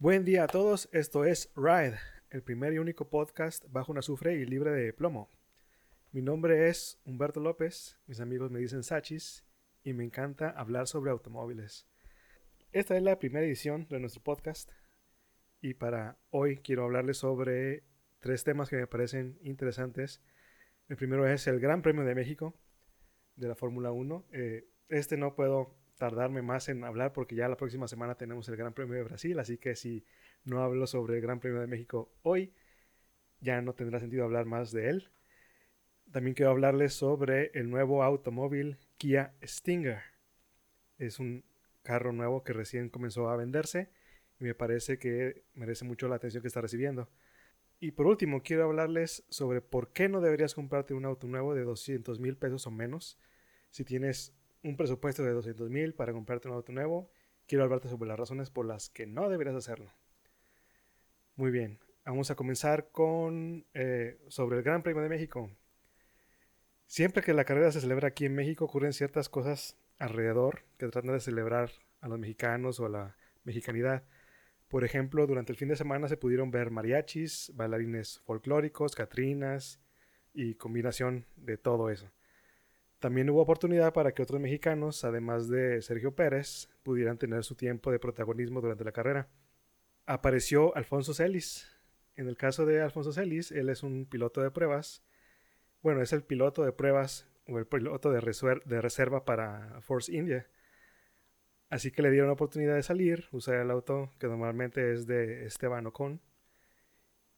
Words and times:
Buen 0.00 0.24
día 0.24 0.44
a 0.44 0.46
todos, 0.46 0.88
esto 0.92 1.26
es 1.26 1.52
Ride, 1.54 1.98
el 2.30 2.42
primer 2.42 2.72
y 2.72 2.78
único 2.78 3.10
podcast 3.10 3.66
bajo 3.68 3.92
un 3.92 3.98
azufre 3.98 4.32
y 4.32 4.46
libre 4.46 4.70
de 4.70 4.94
plomo. 4.94 5.28
Mi 6.10 6.22
nombre 6.22 6.70
es 6.70 6.98
Humberto 7.04 7.38
López, 7.38 8.00
mis 8.06 8.18
amigos 8.18 8.50
me 8.50 8.60
dicen 8.60 8.82
Sachis 8.82 9.44
y 9.84 9.92
me 9.92 10.02
encanta 10.02 10.48
hablar 10.48 10.86
sobre 10.86 11.10
automóviles. 11.10 11.86
Esta 12.72 12.96
es 12.96 13.02
la 13.02 13.18
primera 13.18 13.44
edición 13.44 13.88
de 13.90 14.00
nuestro 14.00 14.22
podcast 14.22 14.72
y 15.60 15.74
para 15.74 16.16
hoy 16.30 16.56
quiero 16.56 16.84
hablarles 16.84 17.18
sobre 17.18 17.84
tres 18.20 18.42
temas 18.42 18.70
que 18.70 18.76
me 18.76 18.86
parecen 18.86 19.38
interesantes. 19.42 20.22
El 20.88 20.96
primero 20.96 21.28
es 21.28 21.46
el 21.46 21.60
Gran 21.60 21.82
Premio 21.82 22.04
de 22.04 22.14
México 22.14 22.58
de 23.36 23.48
la 23.48 23.54
Fórmula 23.54 23.92
1. 23.92 24.28
Eh, 24.32 24.66
este 24.88 25.18
no 25.18 25.34
puedo 25.34 25.76
tardarme 26.00 26.40
más 26.40 26.70
en 26.70 26.82
hablar 26.82 27.12
porque 27.12 27.36
ya 27.36 27.46
la 27.46 27.58
próxima 27.58 27.86
semana 27.86 28.14
tenemos 28.14 28.48
el 28.48 28.56
Gran 28.56 28.72
Premio 28.72 28.94
de 28.94 29.02
Brasil, 29.04 29.38
así 29.38 29.58
que 29.58 29.76
si 29.76 30.02
no 30.44 30.62
hablo 30.62 30.86
sobre 30.86 31.16
el 31.16 31.20
Gran 31.20 31.40
Premio 31.40 31.60
de 31.60 31.66
México 31.66 32.10
hoy, 32.22 32.54
ya 33.40 33.60
no 33.60 33.74
tendrá 33.74 34.00
sentido 34.00 34.24
hablar 34.24 34.46
más 34.46 34.72
de 34.72 34.88
él. 34.88 35.10
También 36.10 36.34
quiero 36.34 36.52
hablarles 36.52 36.94
sobre 36.94 37.50
el 37.52 37.68
nuevo 37.68 38.02
automóvil 38.02 38.78
Kia 38.96 39.34
Stinger. 39.44 40.00
Es 40.98 41.20
un 41.20 41.44
carro 41.82 42.12
nuevo 42.12 42.44
que 42.44 42.54
recién 42.54 42.88
comenzó 42.88 43.28
a 43.28 43.36
venderse 43.36 43.90
y 44.40 44.44
me 44.44 44.54
parece 44.54 44.98
que 44.98 45.44
merece 45.52 45.84
mucho 45.84 46.08
la 46.08 46.16
atención 46.16 46.40
que 46.40 46.48
está 46.48 46.62
recibiendo. 46.62 47.10
Y 47.78 47.90
por 47.90 48.06
último, 48.06 48.42
quiero 48.42 48.64
hablarles 48.64 49.22
sobre 49.28 49.60
por 49.60 49.92
qué 49.92 50.08
no 50.08 50.22
deberías 50.22 50.54
comprarte 50.54 50.94
un 50.94 51.04
auto 51.04 51.26
nuevo 51.26 51.54
de 51.54 51.62
200 51.62 52.20
mil 52.20 52.38
pesos 52.38 52.66
o 52.66 52.70
menos. 52.70 53.18
Si 53.70 53.84
tienes 53.84 54.34
un 54.62 54.76
presupuesto 54.76 55.22
de 55.22 55.32
200 55.32 55.70
mil 55.70 55.94
para 55.94 56.12
comprarte 56.12 56.48
un 56.48 56.54
auto 56.54 56.72
nuevo, 56.72 57.10
quiero 57.46 57.64
hablarte 57.64 57.88
sobre 57.88 58.08
las 58.08 58.18
razones 58.18 58.50
por 58.50 58.66
las 58.66 58.90
que 58.90 59.06
no 59.06 59.28
deberías 59.28 59.56
hacerlo. 59.56 59.92
Muy 61.36 61.50
bien, 61.50 61.78
vamos 62.04 62.30
a 62.30 62.34
comenzar 62.34 62.90
con 62.90 63.66
eh, 63.74 64.18
sobre 64.28 64.58
el 64.58 64.62
Gran 64.62 64.82
Premio 64.82 65.02
de 65.02 65.08
México. 65.08 65.50
Siempre 66.86 67.22
que 67.22 67.34
la 67.34 67.44
carrera 67.44 67.72
se 67.72 67.80
celebra 67.80 68.08
aquí 68.08 68.26
en 68.26 68.34
México 68.34 68.64
ocurren 68.64 68.92
ciertas 68.92 69.28
cosas 69.28 69.76
alrededor 69.98 70.64
que 70.76 70.88
tratan 70.88 71.12
de 71.12 71.20
celebrar 71.20 71.70
a 72.00 72.08
los 72.08 72.18
mexicanos 72.18 72.80
o 72.80 72.86
a 72.86 72.88
la 72.88 73.16
mexicanidad. 73.44 74.02
Por 74.68 74.84
ejemplo, 74.84 75.26
durante 75.26 75.52
el 75.52 75.58
fin 75.58 75.68
de 75.68 75.76
semana 75.76 76.08
se 76.08 76.16
pudieron 76.16 76.50
ver 76.50 76.70
mariachis, 76.70 77.52
bailarines 77.54 78.20
folclóricos, 78.20 78.94
catrinas 78.94 79.80
y 80.32 80.54
combinación 80.54 81.26
de 81.36 81.56
todo 81.58 81.90
eso. 81.90 82.10
También 83.00 83.28
hubo 83.30 83.42
oportunidad 83.42 83.92
para 83.92 84.12
que 84.12 84.22
otros 84.22 84.40
mexicanos, 84.40 85.04
además 85.04 85.48
de 85.48 85.82
Sergio 85.82 86.14
Pérez, 86.14 86.68
pudieran 86.84 87.18
tener 87.18 87.42
su 87.42 87.56
tiempo 87.56 87.90
de 87.90 87.98
protagonismo 87.98 88.60
durante 88.60 88.84
la 88.84 88.92
carrera. 88.92 89.28
Apareció 90.06 90.76
Alfonso 90.76 91.14
Celis. 91.14 91.68
En 92.14 92.28
el 92.28 92.36
caso 92.36 92.66
de 92.66 92.82
Alfonso 92.82 93.12
Celis, 93.12 93.50
él 93.50 93.68
es 93.70 93.82
un 93.82 94.06
piloto 94.06 94.42
de 94.42 94.50
pruebas 94.50 95.02
bueno, 95.82 96.02
es 96.02 96.12
el 96.12 96.22
piloto 96.22 96.62
de 96.64 96.72
pruebas 96.72 97.26
o 97.46 97.58
el 97.58 97.66
piloto 97.66 98.12
de, 98.12 98.20
reserva 98.20 99.24
para 99.24 99.80
Force 99.80 100.14
India. 100.14 100.46
Así 101.70 101.90
que 101.90 102.02
le 102.02 102.10
dieron 102.10 102.28
la 102.28 102.34
oportunidad 102.34 102.74
de 102.74 102.82
salir, 102.82 103.28
usar 103.32 103.56
el 103.56 103.70
auto 103.70 104.12
que 104.18 104.26
normalmente 104.26 104.92
es 104.92 105.06
de 105.06 105.46
Esteban 105.46 105.86
Ocon, 105.86 106.20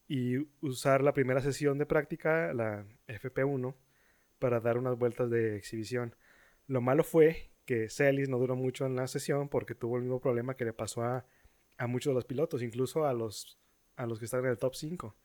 y 0.08 0.38
usar 0.60 1.02
la 1.02 1.12
primera 1.12 1.40
sesión 1.40 1.78
de 1.78 1.86
práctica, 1.86 2.52
la 2.52 2.84
FP1, 3.06 3.74
para 4.43 4.59
dar 4.59 4.77
unas 4.77 4.98
vueltas 4.98 5.31
de 5.31 5.57
exhibición. 5.57 6.17
Lo 6.67 6.81
malo 6.81 7.05
fue 7.05 7.53
que 7.65 7.89
Celis 7.89 8.29
no 8.29 8.39
duró 8.39 8.57
mucho 8.57 8.87
en 8.87 8.97
la 8.97 9.07
sesión 9.07 9.48
porque 9.48 9.77
tuvo 9.77 9.97
el 9.97 10.03
mismo 10.03 10.21
problema 10.21 10.57
que 10.57 10.65
le 10.65 10.73
pasó 10.73 11.05
a, 11.05 11.25
muchos 11.87 12.11
de 12.11 12.15
los 12.17 12.25
pilotos, 12.25 12.61
incluso 12.61 13.07
a 13.07 13.13
los, 13.13 13.57
a 13.95 14.05
los 14.07 14.19
que 14.19 14.25
están 14.25 14.41
en 14.41 14.51
el 14.51 14.59
top 14.59 14.75
5. 14.75 15.17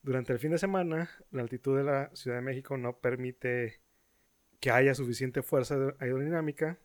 Durante 0.00 0.32
el 0.32 0.38
fin 0.38 0.52
de 0.52 0.58
semana, 0.58 1.10
la 1.30 1.42
altitud 1.42 1.76
de 1.76 1.84
la 1.84 2.10
Ciudad 2.14 2.38
de 2.38 2.42
México 2.42 2.78
no 2.78 2.98
permite 2.98 3.82
que 4.58 4.70
haya 4.70 4.94
suficiente 4.94 5.42
fuerza 5.42 5.94
aerodinámica 5.98 6.78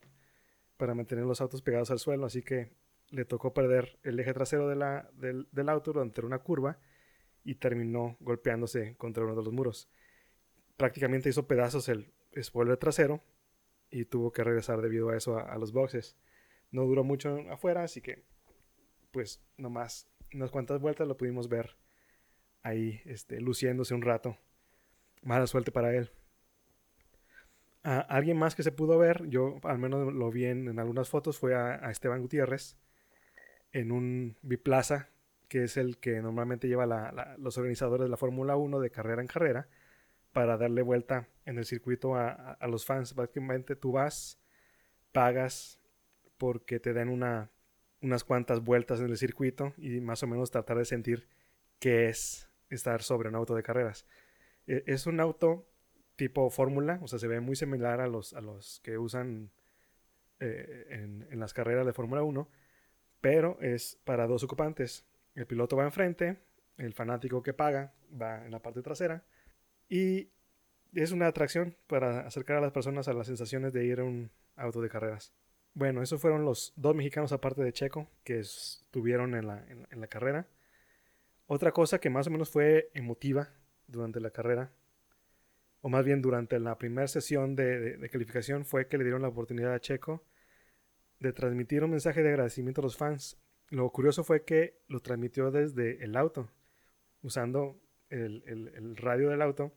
para 0.76 0.94
mantener 0.94 1.24
los 1.24 1.40
autos 1.40 1.62
pegados 1.62 1.90
al 1.90 2.00
suelo, 2.00 2.26
así 2.26 2.42
que 2.42 2.72
le 3.12 3.24
tocó 3.24 3.54
perder 3.54 3.98
el 4.04 4.20
eje 4.20 4.34
trasero 4.34 4.68
del, 4.68 5.70
auto 5.70 5.94
durante 5.94 6.26
una 6.26 6.40
curva 6.40 6.80
y 7.46 7.56
terminó 7.56 8.18
golpeándose 8.20 8.98
contra 8.98 9.24
uno 9.24 9.36
de 9.36 9.44
los 9.44 9.54
muros. 9.54 9.90
Prácticamente 10.82 11.30
hizo 11.30 11.46
pedazos 11.46 11.90
el 11.90 12.12
spoiler 12.42 12.78
trasero 12.78 13.22
y 13.92 14.06
tuvo 14.06 14.32
que 14.32 14.44
regresar 14.44 14.82
debido 14.82 15.10
a 15.10 15.18
eso 15.18 15.38
a, 15.38 15.44
a 15.44 15.60
los 15.60 15.74
boxes. 15.74 16.18
No 16.72 16.86
duró 16.86 17.04
mucho 17.04 17.38
afuera, 17.52 17.84
así 17.84 18.02
que 18.02 18.24
pues 19.12 19.44
nomás 19.58 20.10
unas 20.34 20.50
cuantas 20.50 20.80
vueltas 20.82 21.08
lo 21.08 21.18
pudimos 21.18 21.50
ver 21.50 21.76
ahí 22.64 23.02
este, 23.06 23.40
luciéndose 23.40 23.94
un 23.94 24.02
rato. 24.02 24.38
Mala 25.22 25.46
suerte 25.46 25.72
para 25.72 25.96
él. 25.96 26.10
alguien 27.84 28.38
más 28.38 28.56
que 28.56 28.64
se 28.64 28.72
pudo 28.72 28.98
ver, 28.98 29.28
yo 29.28 29.60
al 29.64 29.78
menos 29.78 30.12
lo 30.12 30.32
vi 30.32 30.46
en, 30.46 30.80
algunas 30.80 31.10
fotos, 31.10 31.38
fue 31.38 31.54
a, 31.56 31.92
Esteban 31.92 32.22
Gutiérrez 32.22 32.78
en 33.72 33.92
un 33.92 34.38
biplaza, 34.42 35.10
que 35.48 35.64
es 35.64 35.78
el 35.78 35.98
que 35.98 36.22
normalmente 36.22 36.68
lleva 36.68 36.86
los 37.38 37.58
organizadores 37.58 38.06
de 38.06 38.10
la 38.10 38.18
Fórmula 38.18 38.56
1 38.56 38.80
de 38.80 38.90
carrera 38.90 39.22
en 39.22 39.28
carrera, 39.28 39.68
para 40.34 40.58
darle 40.58 40.82
vuelta 40.82 41.28
en 41.46 41.58
el 41.58 41.66
circuito 41.66 42.16
a, 42.16 42.58
los 42.68 42.86
fans. 42.86 43.16
Básicamente 43.16 43.76
tú 43.76 43.94
vas, 43.94 44.40
pagas 45.12 45.80
porque 46.38 46.80
te 46.80 46.94
den 46.94 47.10
una, 47.10 47.52
unas 48.02 48.24
cuantas 48.24 48.64
vueltas 48.64 49.00
en 49.00 49.08
el 49.10 49.18
circuito 49.18 49.74
y 49.78 50.00
más 50.00 50.24
o 50.24 50.28
menos 50.28 50.52
tratar 50.52 50.78
de 50.78 50.86
sentir 50.86 51.28
qué 51.80 52.08
es 52.08 52.50
estar 52.70 53.02
sobre 53.02 53.30
un 53.30 53.36
auto 53.36 53.56
de 53.56 53.64
carreras. 53.64 54.06
E, 54.68 54.84
es 54.88 55.06
un 55.06 55.20
auto 55.20 55.68
tipo 56.16 56.50
fórmula, 56.50 57.00
o 57.02 57.08
sea, 57.08 57.20
se 57.20 57.28
ve 57.28 57.40
muy 57.40 57.56
similar 57.56 58.00
a 58.00 58.08
los, 58.08 58.34
a 58.34 58.42
los 58.42 58.80
que 58.82 58.98
usan 58.98 59.52
eh, 60.40 60.88
en, 60.90 61.40
las 61.40 61.54
carreras 61.54 61.86
de 61.86 61.94
Fórmula 61.94 62.24
1, 62.24 62.50
pero 63.20 63.60
es 63.62 64.00
para 64.04 64.28
dos 64.28 64.44
ocupantes. 64.44 65.06
El 65.36 65.46
piloto 65.46 65.76
va 65.76 65.84
enfrente, 65.84 66.38
el 66.78 66.94
fanático 66.94 67.42
que 67.42 67.54
paga 67.54 67.94
va 68.20 68.46
en 68.46 68.52
la 68.52 68.62
parte 68.62 68.82
trasera 68.82 69.24
y 69.92 70.32
es 70.94 71.12
una 71.12 71.28
atracción 71.28 71.76
para 71.88 72.22
acercar 72.22 72.58
a 72.58 72.62
las 72.62 72.72
personas 72.72 73.08
a 73.08 73.14
las 73.14 73.28
sensaciones 73.28 73.74
de 73.74 73.86
ir 73.86 74.00
a 74.00 74.04
un 74.04 74.32
auto 74.56 74.82
de 74.82 74.90
carreras. 74.90 75.34
Bueno, 75.74 76.02
esos 76.02 76.20
fueron 76.20 76.46
los 76.46 76.74
dos 76.76 76.96
mexicanos 76.96 77.32
aparte 77.32 77.62
de 77.62 77.74
Checo 77.74 78.10
que 78.24 78.40
estuvieron 78.40 79.36
en 79.36 79.48
la, 79.48 79.64
en 79.68 80.02
la 80.02 80.08
carrera. 80.08 80.48
Otra 81.46 81.72
cosa 81.72 82.00
que 82.00 82.10
más 82.10 82.28
o 82.28 82.32
menos 82.32 82.50
fue 82.50 82.90
emotiva 82.94 83.54
durante 83.88 84.20
la 84.20 84.32
carrera, 84.32 84.72
o 85.82 85.90
más 85.90 86.06
bien 86.06 86.22
durante 86.22 86.60
la 86.60 86.78
primera 86.78 87.08
sesión 87.08 87.56
de, 87.56 88.08
calificación, 88.12 88.66
fue 88.66 88.88
que 88.88 88.98
le 88.98 89.04
dieron 89.04 89.24
la 89.24 89.30
oportunidad 89.30 89.74
a 89.74 89.80
Checo 89.80 90.24
de 91.20 91.34
transmitir 91.34 91.84
un 91.84 91.92
mensaje 91.92 92.22
de 92.22 92.30
agradecimiento 92.30 92.82
a 92.82 92.84
los 92.84 92.98
fans. 92.98 93.38
Lo 93.70 93.90
curioso 93.92 94.24
fue 94.24 94.46
que 94.46 94.80
lo 94.88 95.00
transmitió 95.00 95.50
desde 95.50 96.04
el 96.04 96.16
auto, 96.16 96.50
usando 97.24 97.80
el, 98.10 98.96
radio 98.98 99.30
del 99.30 99.42
auto. 99.42 99.72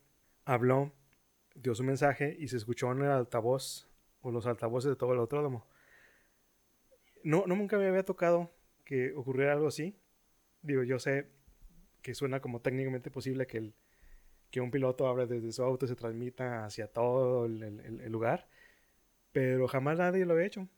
Habló, 0.44 0.93
dio 1.55 1.75
su 1.75 1.84
mensaje 1.84 2.37
y 2.38 2.49
se 2.49 2.56
escuchó 2.56 2.93
en 2.93 3.03
el 3.03 3.10
altavoz 3.10 3.88
o 4.21 4.31
los 4.31 4.47
altavoces 4.47 4.91
de 4.91 4.97
todo 4.97 5.12
el 5.12 5.21
autódromo. 5.21 5.66
No, 7.22 7.44
no 7.47 7.56
nunca 7.56 7.78
me 7.78 7.87
había 7.87 8.05
tocado 8.05 8.50
que 8.84 9.15
ocurriera 9.15 9.53
algo 9.53 9.69
así. 9.69 9.99
Digo, 10.62 10.83
yo 10.83 10.99
sé, 10.99 11.31
que 12.04 12.15
suena 12.15 12.41
como 12.41 12.60
técnicamente 12.60 13.10
posible 13.10 13.47
que, 13.47 13.56
el, 13.56 13.75
que 14.50 14.60
un 14.60 14.71
piloto 14.71 15.09
hable 15.09 15.27
desde 15.27 15.53
su 15.53 15.62
auto 15.62 15.87
y 15.87 15.88
se 15.88 15.97
transmita 15.97 16.66
hacia 16.66 16.87
todo 16.87 17.47
el, 17.47 18.12
lugar, 18.12 18.47
pero 19.33 19.66
jamás 19.69 19.99
nadie 19.99 20.27
lo 20.27 20.34
ha 20.34 20.44
hecho. 20.44 20.69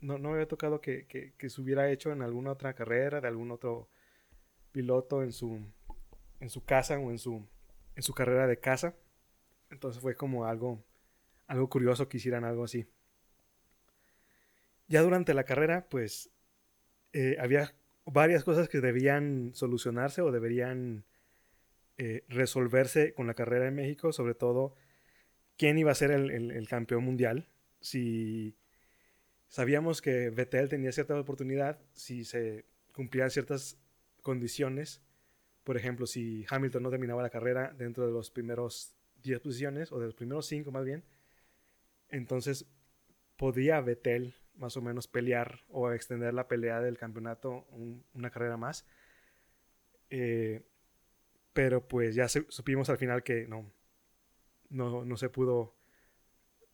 No, 0.00 0.16
no 0.18 0.30
me 0.30 0.34
había 0.36 0.48
tocado 0.48 0.80
que, 0.80 1.06
que, 1.06 1.50
se 1.50 1.60
hubiera 1.60 1.90
hecho 1.90 2.12
en 2.12 2.22
alguna 2.22 2.52
otra 2.52 2.74
carrera 2.74 3.20
de 3.20 3.28
algún 3.28 3.50
otro 3.50 3.90
piloto 4.72 5.22
en 5.22 5.32
su, 5.32 5.60
en 6.40 6.48
su 6.48 6.64
casa 6.64 6.98
o 6.98 7.10
en 7.10 7.18
su, 7.18 7.46
en 7.98 8.04
su 8.04 8.14
carrera 8.14 8.46
de 8.46 8.60
casa. 8.60 8.94
Entonces 9.70 10.00
fue 10.00 10.14
como 10.14 10.46
algo, 10.46 10.84
algo 11.48 11.68
curioso 11.68 12.08
que 12.08 12.18
hicieran 12.18 12.44
algo 12.44 12.62
así. 12.62 12.86
Ya 14.86 15.02
durante 15.02 15.34
la 15.34 15.42
carrera, 15.42 15.88
pues 15.90 16.30
eh, 17.12 17.36
había 17.40 17.74
varias 18.06 18.44
cosas 18.44 18.68
que 18.68 18.80
debían 18.80 19.50
solucionarse 19.52 20.22
o 20.22 20.30
deberían 20.30 21.04
eh, 21.96 22.24
resolverse 22.28 23.14
con 23.14 23.26
la 23.26 23.34
carrera 23.34 23.66
en 23.66 23.74
México, 23.74 24.12
sobre 24.12 24.34
todo 24.34 24.76
quién 25.56 25.76
iba 25.76 25.90
a 25.90 25.96
ser 25.96 26.12
el, 26.12 26.68
campeón 26.68 27.02
mundial. 27.02 27.48
Si 27.80 28.54
sabíamos 29.48 30.00
que 30.00 30.30
Vettel 30.30 30.68
tenía 30.68 30.92
cierta 30.92 31.18
oportunidad, 31.18 31.80
si 31.94 32.24
se 32.24 32.64
cumplían 32.92 33.30
ciertas 33.32 33.76
condiciones, 34.22 35.02
por 35.68 35.76
ejemplo, 35.76 36.06
si 36.06 36.46
Hamilton 36.48 36.82
no 36.82 36.88
terminaba 36.88 37.20
la 37.20 37.28
carrera 37.28 37.74
dentro 37.76 38.06
de 38.06 38.10
los 38.10 38.30
primeros 38.30 38.96
10 39.22 39.40
posiciones, 39.40 39.92
o 39.92 40.00
de 40.00 40.06
los 40.06 40.14
primeros 40.14 40.46
5 40.46 40.72
más 40.72 40.82
bien, 40.82 41.04
entonces 42.08 42.64
podía 43.36 43.78
Vettel 43.82 44.34
más 44.54 44.78
o 44.78 44.80
menos 44.80 45.08
pelear 45.08 45.60
o 45.68 45.92
extender 45.92 46.32
la 46.32 46.48
pelea 46.48 46.80
del 46.80 46.96
campeonato 46.96 47.66
una 48.14 48.30
carrera 48.30 48.56
más. 48.56 48.86
Eh, 50.08 50.62
pero 51.52 51.86
pues 51.86 52.14
ya 52.14 52.28
supimos 52.28 52.88
al 52.88 52.96
final 52.96 53.22
que 53.22 53.46
no, 53.46 53.70
no, 54.70 55.04
no, 55.04 55.16
se 55.18 55.28
pudo 55.28 55.76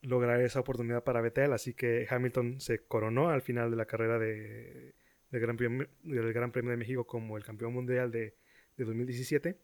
lograr 0.02 0.41
esa 0.41 0.61
oportunidad 0.61 1.02
para 1.02 1.20
Vettel, 1.20 1.52
así 1.52 1.75
que 1.75 2.06
Hamilton 2.08 2.61
se 2.61 2.87
coronó 2.87 3.31
al 3.31 3.43
final 3.43 3.73
de 3.73 3.76
la 3.76 3.87
carrera 3.87 4.20
de, 4.20 4.94
Gran 5.32 5.56
Premio, 5.56 5.88
del 6.05 6.32
Gran 6.32 6.52
Premio 6.52 6.70
de 6.70 6.76
México 6.76 7.05
como 7.08 7.37
el 7.37 7.43
campeón 7.43 7.73
mundial 7.73 8.12
de, 8.12 8.37
de 8.76 8.85
2017. 8.85 9.59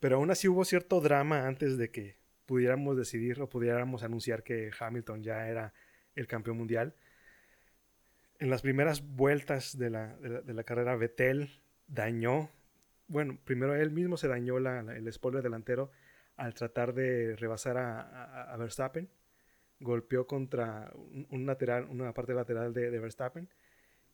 Pero 0.00 0.16
aún 0.16 0.30
así 0.30 0.48
hubo 0.48 0.64
cierto 0.64 1.00
drama 1.00 1.46
antes 1.46 1.76
de 1.76 1.90
que 1.90 2.18
pudiéramos 2.46 2.96
decidir 2.96 3.40
o 3.42 3.48
pudiéramos 3.48 4.02
anunciar 4.02 4.42
que 4.42 4.70
Hamilton 4.78 5.22
ya 5.22 5.48
era 5.48 5.74
el 6.14 6.26
campeón 6.26 6.56
mundial. 6.56 6.94
En 8.38 8.50
las 8.50 8.62
primeras 8.62 9.06
vueltas 9.06 9.76
de 9.76 9.90
la, 9.90 10.16
de 10.16 10.54
la, 10.54 10.64
carrera, 10.64 10.96
Vettel 10.96 11.60
dañó, 11.88 12.50
bueno, 13.08 13.38
primero 13.44 13.74
él 13.74 13.90
mismo 13.90 14.16
se 14.16 14.28
dañó 14.28 14.58
el 14.58 15.12
spoiler 15.12 15.42
delantero 15.42 15.90
al 16.36 16.54
tratar 16.54 16.94
de 16.94 17.34
rebasar 17.36 17.76
a, 17.76 18.56
Verstappen. 18.56 19.10
Golpeó 19.80 20.26
contra 20.26 20.92
un, 20.94 21.46
lateral, 21.46 21.86
una 21.90 22.14
parte 22.14 22.32
lateral 22.32 22.72
de, 22.72 22.90
de 22.90 22.98
Verstappen. 22.98 23.48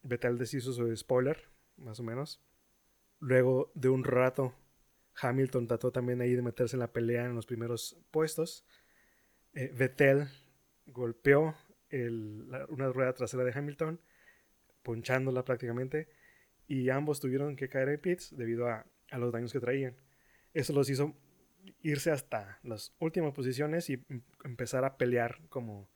Vettel 0.02 0.38
deshizo 0.38 0.72
su 0.72 0.94
spoiler, 0.96 1.48
más 1.76 2.00
o 2.00 2.02
menos. 2.02 2.42
Luego 3.24 3.72
de 3.74 3.88
un 3.88 4.04
rato 4.04 4.54
Hamilton 5.18 5.66
trató 5.66 5.90
también 5.90 6.20
ahí 6.20 6.34
de 6.34 6.42
meterse 6.42 6.76
en 6.76 6.80
la 6.80 6.92
pelea 6.92 7.24
en 7.24 7.34
los 7.34 7.46
primeros 7.46 7.96
puestos. 8.10 8.66
Eh, 9.54 9.72
Vettel 9.74 10.28
golpeó 10.84 11.54
una 12.68 12.92
rueda 12.92 13.14
trasera 13.14 13.44
de 13.44 13.52
Hamilton, 13.58 13.98
ponchándola 14.82 15.42
prácticamente, 15.42 16.10
y 16.68 16.90
ambos 16.90 17.18
tuvieron 17.18 17.56
que 17.56 17.70
caer 17.70 17.88
en 17.88 17.98
pits 17.98 18.36
debido 18.36 18.68
a, 18.68 18.84
los 19.12 19.32
daños 19.32 19.54
que 19.54 19.60
traían. 19.60 19.96
Eso 20.52 20.74
los 20.74 20.90
hizo 20.90 21.14
irse 21.80 22.10
hasta 22.10 22.58
las 22.62 22.94
últimas 22.98 23.32
posiciones 23.32 23.88
y 23.88 24.04
em, 24.10 24.20
empezar 24.44 24.84
a 24.84 24.98
pelear 24.98 25.40
como 25.48 25.88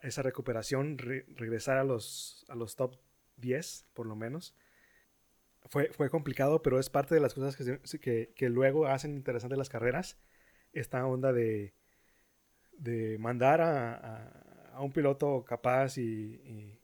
esa 0.00 0.22
recuperación, 0.22 0.96
regresar 0.96 1.76
a 1.76 1.84
los, 1.84 2.46
a 2.48 2.54
los 2.54 2.76
top 2.76 2.96
10 3.36 3.88
por 3.92 4.06
lo 4.06 4.16
menos 4.16 4.56
fue, 5.66 5.90
fue 5.92 6.10
complicado, 6.10 6.62
pero 6.62 6.78
es 6.78 6.90
parte 6.90 7.14
de 7.14 7.20
las 7.20 7.34
cosas 7.34 7.56
que, 7.56 8.32
que, 8.34 8.48
luego 8.48 8.86
hacen 8.86 9.14
interesantes 9.14 9.58
las 9.58 9.68
carreras. 9.68 10.18
Esta 10.72 11.06
onda 11.06 11.32
de, 11.32 11.74
de 12.72 13.16
mandar 13.18 13.60
a, 13.60 14.28
a, 14.74 14.80
un 14.80 14.92
piloto 14.92 15.44
capaz 15.44 15.98
y, 15.98 16.78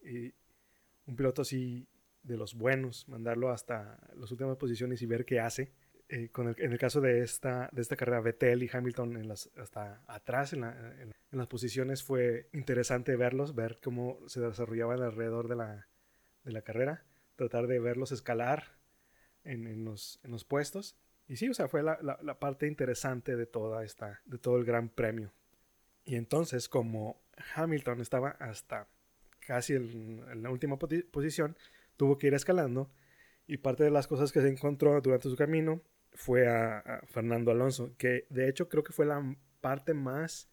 un 1.07 1.17
piloto 1.17 1.43
así 1.43 1.89
de 2.23 2.37
los 2.37 2.55
buenos, 2.55 3.09
mandarlo 3.09 3.51
hasta 3.51 3.99
las 4.15 4.31
últimas 4.31 4.57
posiciones 4.57 5.03
y 5.03 5.07
ver 5.07 5.25
qué 5.25 5.41
hace. 5.41 5.73
Eh, 6.09 6.31
en 6.37 6.73
el 6.73 6.79
caso 6.79 7.01
de 7.01 7.23
esta, 7.23 7.69
de 7.73 7.83
esta 7.83 7.97
carrera, 7.97 8.21
Vettel 8.21 8.63
y 8.63 8.71
Hamilton 8.73 9.17
en 9.17 9.29
las, 9.29 9.51
hasta 9.57 10.03
atrás 10.07 10.53
en, 10.53 10.63
las 11.31 11.47
posiciones 11.47 12.03
fue 12.03 12.49
interesante 12.53 13.15
verlos, 13.17 13.55
ver 13.55 13.79
cómo 13.83 14.19
se 14.27 14.41
desarrollaban 14.41 15.01
alrededor 15.03 15.49
de 15.49 15.57
la, 15.57 15.89
de 16.45 16.53
la 16.53 16.63
carrera 16.63 17.05
tratar 17.41 17.67
de 17.67 17.81
verlos 17.81 18.13
escalar 18.13 18.77
en, 19.45 19.85
los, 19.85 20.21
puestos. 20.47 20.99
Y 21.27 21.37
sí, 21.37 21.49
o 21.49 21.55
sea, 21.55 21.69
fue 21.69 21.83
la, 21.83 21.97
parte 22.39 22.67
interesante 22.67 23.35
de, 23.35 23.47
toda 23.47 23.83
esta, 23.83 24.21
de 24.27 24.37
todo 24.37 24.59
el 24.59 24.65
gran 24.65 24.91
premio. 24.91 25.33
Y 26.05 26.17
entonces, 26.17 26.69
como 26.69 27.23
Hamilton 27.55 28.03
estaba 28.03 28.31
hasta 28.31 28.89
casi 29.47 29.75
en, 29.75 30.43
la 30.43 30.51
última 30.51 30.79
posición, 30.79 31.57
tuvo 31.97 32.19
que 32.19 32.27
ir 32.27 32.35
escalando. 32.35 32.91
Y 33.47 33.57
parte 33.57 33.85
de 33.85 33.91
las 33.91 34.07
cosas 34.07 34.33
que 34.33 34.43
se 34.43 34.49
encontró 34.49 35.01
durante 35.01 35.31
su 35.31 35.37
camino 35.37 35.83
fue 36.13 36.47
a, 36.47 37.01
Fernando 37.07 37.53
Alonso, 37.53 37.95
que 37.97 38.27
de 38.29 38.51
hecho 38.51 38.69
creo 38.69 38.85
que 38.85 38.93
fue 38.93 39.07
la 39.07 39.37
parte 39.63 39.95
más 39.95 40.51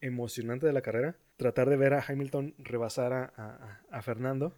emocionante 0.00 0.66
de 0.66 0.74
la 0.74 0.82
carrera. 0.82 1.16
Tratar 1.38 1.70
de 1.70 1.76
ver 1.76 1.94
a 1.94 2.04
Hamilton 2.06 2.54
rebasar 2.58 3.32
a 3.88 4.02
Fernando 4.02 4.54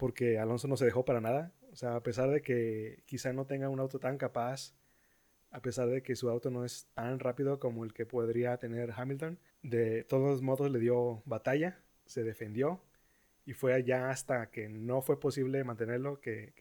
porque 0.00 0.38
Alonso 0.38 0.66
no 0.66 0.78
se 0.78 0.86
dejó 0.86 1.04
para 1.04 1.20
nada. 1.20 1.52
O 1.72 1.76
sea, 1.76 1.94
a 1.96 2.02
pesar 2.02 2.30
de 2.30 2.40
que 2.40 3.02
quizá 3.04 3.34
no 3.34 3.44
tenga 3.44 3.68
un 3.68 3.80
auto 3.80 3.98
tan 3.98 4.16
capaz, 4.16 4.74
a 5.50 5.60
pesar 5.60 5.88
de 5.88 6.02
que 6.02 6.16
su 6.16 6.30
auto 6.30 6.50
no 6.50 6.64
es 6.64 6.86
tan 6.94 7.18
rápido 7.18 7.60
como 7.60 7.84
el 7.84 7.92
que 7.92 8.06
podría 8.06 8.56
tener 8.56 8.92
Hamilton, 8.96 9.38
de 9.62 10.04
todos 10.04 10.40
modos 10.40 10.70
le 10.70 10.78
dio 10.78 11.22
batalla, 11.26 11.82
se 12.06 12.24
defendió 12.24 12.82
y 13.44 13.52
fue 13.52 13.74
allá 13.74 14.08
hasta 14.08 14.50
que 14.50 14.70
no 14.70 15.02
fue 15.02 15.20
posible 15.20 15.62
mantenerlo 15.64 16.18
que, 16.18 16.54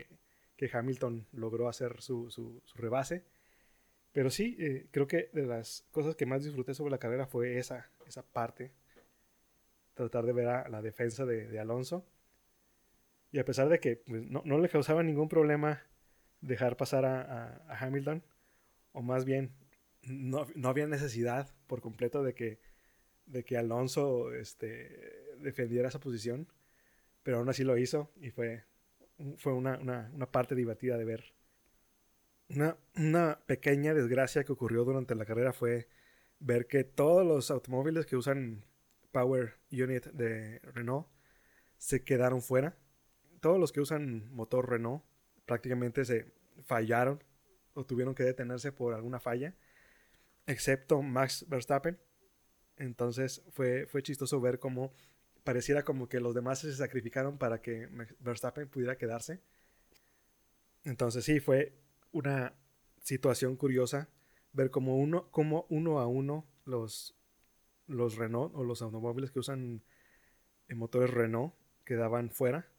que, 0.58 0.70
Hamilton 0.74 1.26
logró 1.32 1.70
hacer 1.70 2.02
su, 2.02 2.30
su, 2.32 2.62
rebase. 2.76 3.24
Pero 4.12 4.30
sí, 4.32 4.58
eh, 4.60 4.88
creo 4.92 5.08
que 5.08 5.30
de 5.32 5.46
las 5.46 5.86
cosas 5.92 6.18
que 6.18 6.26
más 6.26 6.44
disfruté 6.44 6.74
sobre 6.74 6.92
la 6.92 6.98
carrera 6.98 7.26
fue 7.26 7.58
esa, 7.58 7.90
esa 8.06 8.22
parte, 8.22 8.74
tratar 9.94 10.26
de 10.26 10.34
ver 10.34 10.48
a 10.50 10.68
la 10.68 10.82
defensa 10.82 11.26
de, 11.26 11.48
de 11.48 11.60
Alonso 11.60 12.06
y 13.32 13.40
a 13.40 13.46
pesar 13.46 13.70
de 13.70 13.80
que 13.80 13.98
pues, 13.98 14.24
no, 14.24 14.42
no, 14.46 14.58
le 14.58 14.70
causaba 14.70 15.04
ningún 15.04 15.30
problema 15.30 15.84
dejar 16.42 16.78
pasar 16.78 17.06
a, 17.06 17.64
a, 17.68 17.78
Hamilton, 17.78 18.24
o 18.94 19.02
más 19.02 19.26
bien 19.26 19.52
no, 20.04 20.48
no, 20.56 20.70
había 20.70 20.88
necesidad 20.88 21.54
por 21.68 21.82
completo 21.82 22.24
de 22.24 22.34
que, 22.34 22.60
de 23.26 23.44
que 23.44 23.58
Alonso 23.58 24.34
este, 24.34 25.36
defendiera 25.40 25.90
esa 25.90 26.00
posición, 26.00 26.48
pero 27.24 27.38
aún 27.38 27.50
así 27.50 27.64
lo 27.64 27.78
hizo 27.78 28.12
y 28.20 28.32
fue, 28.32 28.64
fue 29.38 29.54
una, 29.54 29.78
una, 29.78 30.10
una 30.14 30.32
parte 30.32 30.56
divertida 30.56 30.98
de 30.98 31.06
ver. 31.06 31.34
Una, 32.50 32.78
una 32.96 33.40
pequeña 33.46 33.94
desgracia 33.94 34.44
que 34.44 34.54
ocurrió 34.54 34.84
durante 34.84 35.14
la 35.14 35.26
carrera 35.26 35.54
fue 35.54 35.88
ver 36.40 36.66
que 36.66 36.84
todos 36.84 37.26
los 37.26 37.52
automóviles 37.52 38.08
que 38.08 38.16
usan 38.16 38.64
Power 39.12 39.56
Unit 39.72 40.08
de 40.08 40.60
Renault 40.74 41.08
se 41.78 42.04
quedaron 42.04 42.42
fuera 42.42 42.76
todos 43.40 43.60
los 43.60 43.72
que 43.72 43.82
usan 43.82 44.34
motor 44.34 44.70
Renault 44.70 45.04
prácticamente 45.46 46.06
se 46.06 46.32
fallaron 46.66 47.24
o 47.74 47.86
tuvieron 47.86 48.14
que 48.14 48.24
detenerse 48.24 48.72
por 48.72 48.94
alguna 48.94 49.20
falla, 49.20 49.56
excepto 50.46 51.02
Max 51.02 51.46
Verstappen. 51.48 51.98
Entonces 52.78 53.44
fue, 53.52 53.88
fue 53.88 54.04
chistoso 54.04 54.40
ver 54.40 54.60
cómo 54.60 54.94
pareciera 55.44 55.84
como 55.84 56.08
que 56.08 56.20
los 56.20 56.36
demás 56.36 56.60
se 56.60 56.74
sacrificaron 56.74 57.38
para 57.38 57.62
que 57.62 57.88
Verstappen 58.20 58.68
pudiera 58.68 58.98
quedarse. 58.98 59.42
Entonces 60.84 61.26
sí, 61.26 61.40
fue 61.40 61.74
una 62.12 62.54
situación 63.02 63.56
curiosa 63.56 64.10
ver 64.54 64.72
cómo 64.72 64.98
uno, 64.98 65.30
como 65.32 65.66
uno 65.70 66.00
a 66.00 66.08
uno 66.08 66.46
los, 66.66 67.16
los 67.88 68.16
Renault 68.16 68.54
o 68.56 68.64
los 68.64 68.82
automóviles 68.82 69.32
que 69.32 69.40
usan 69.40 69.84
motores 70.70 71.10
Renault 71.10 71.54
quedaban 71.84 72.30
fuera 72.30 72.70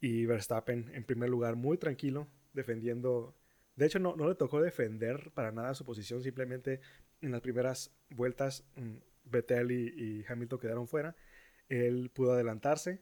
y 0.00 0.26
Verstappen 0.26 0.90
en 0.94 1.04
primer 1.04 1.28
lugar 1.28 1.56
muy 1.56 1.78
tranquilo, 1.78 2.28
defendiendo... 2.52 3.34
De 3.76 3.86
hecho, 3.86 3.98
no, 3.98 4.14
no 4.16 4.28
le 4.28 4.34
tocó 4.34 4.60
defender 4.60 5.30
para 5.32 5.52
nada 5.52 5.74
su 5.74 5.84
posición, 5.84 6.22
simplemente 6.22 6.80
en 7.20 7.32
las 7.32 7.40
primeras 7.40 7.92
vueltas 8.10 8.64
mm, 8.76 8.96
Vettel 9.24 9.70
y, 9.70 10.24
Hamilton 10.28 10.58
quedaron 10.58 10.88
fuera. 10.88 11.16
Él 11.68 12.10
pudo 12.12 12.32
adelantarse 12.32 13.00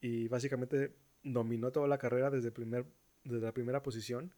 y 0.00 0.28
básicamente 0.28 0.96
dominó 1.22 1.70
toda 1.72 1.88
la 1.88 1.98
carrera 1.98 2.30
desde, 2.30 2.50
primer, 2.50 2.86
desde 3.24 3.44
la 3.44 3.52
primera 3.52 3.82
posición 3.82 4.32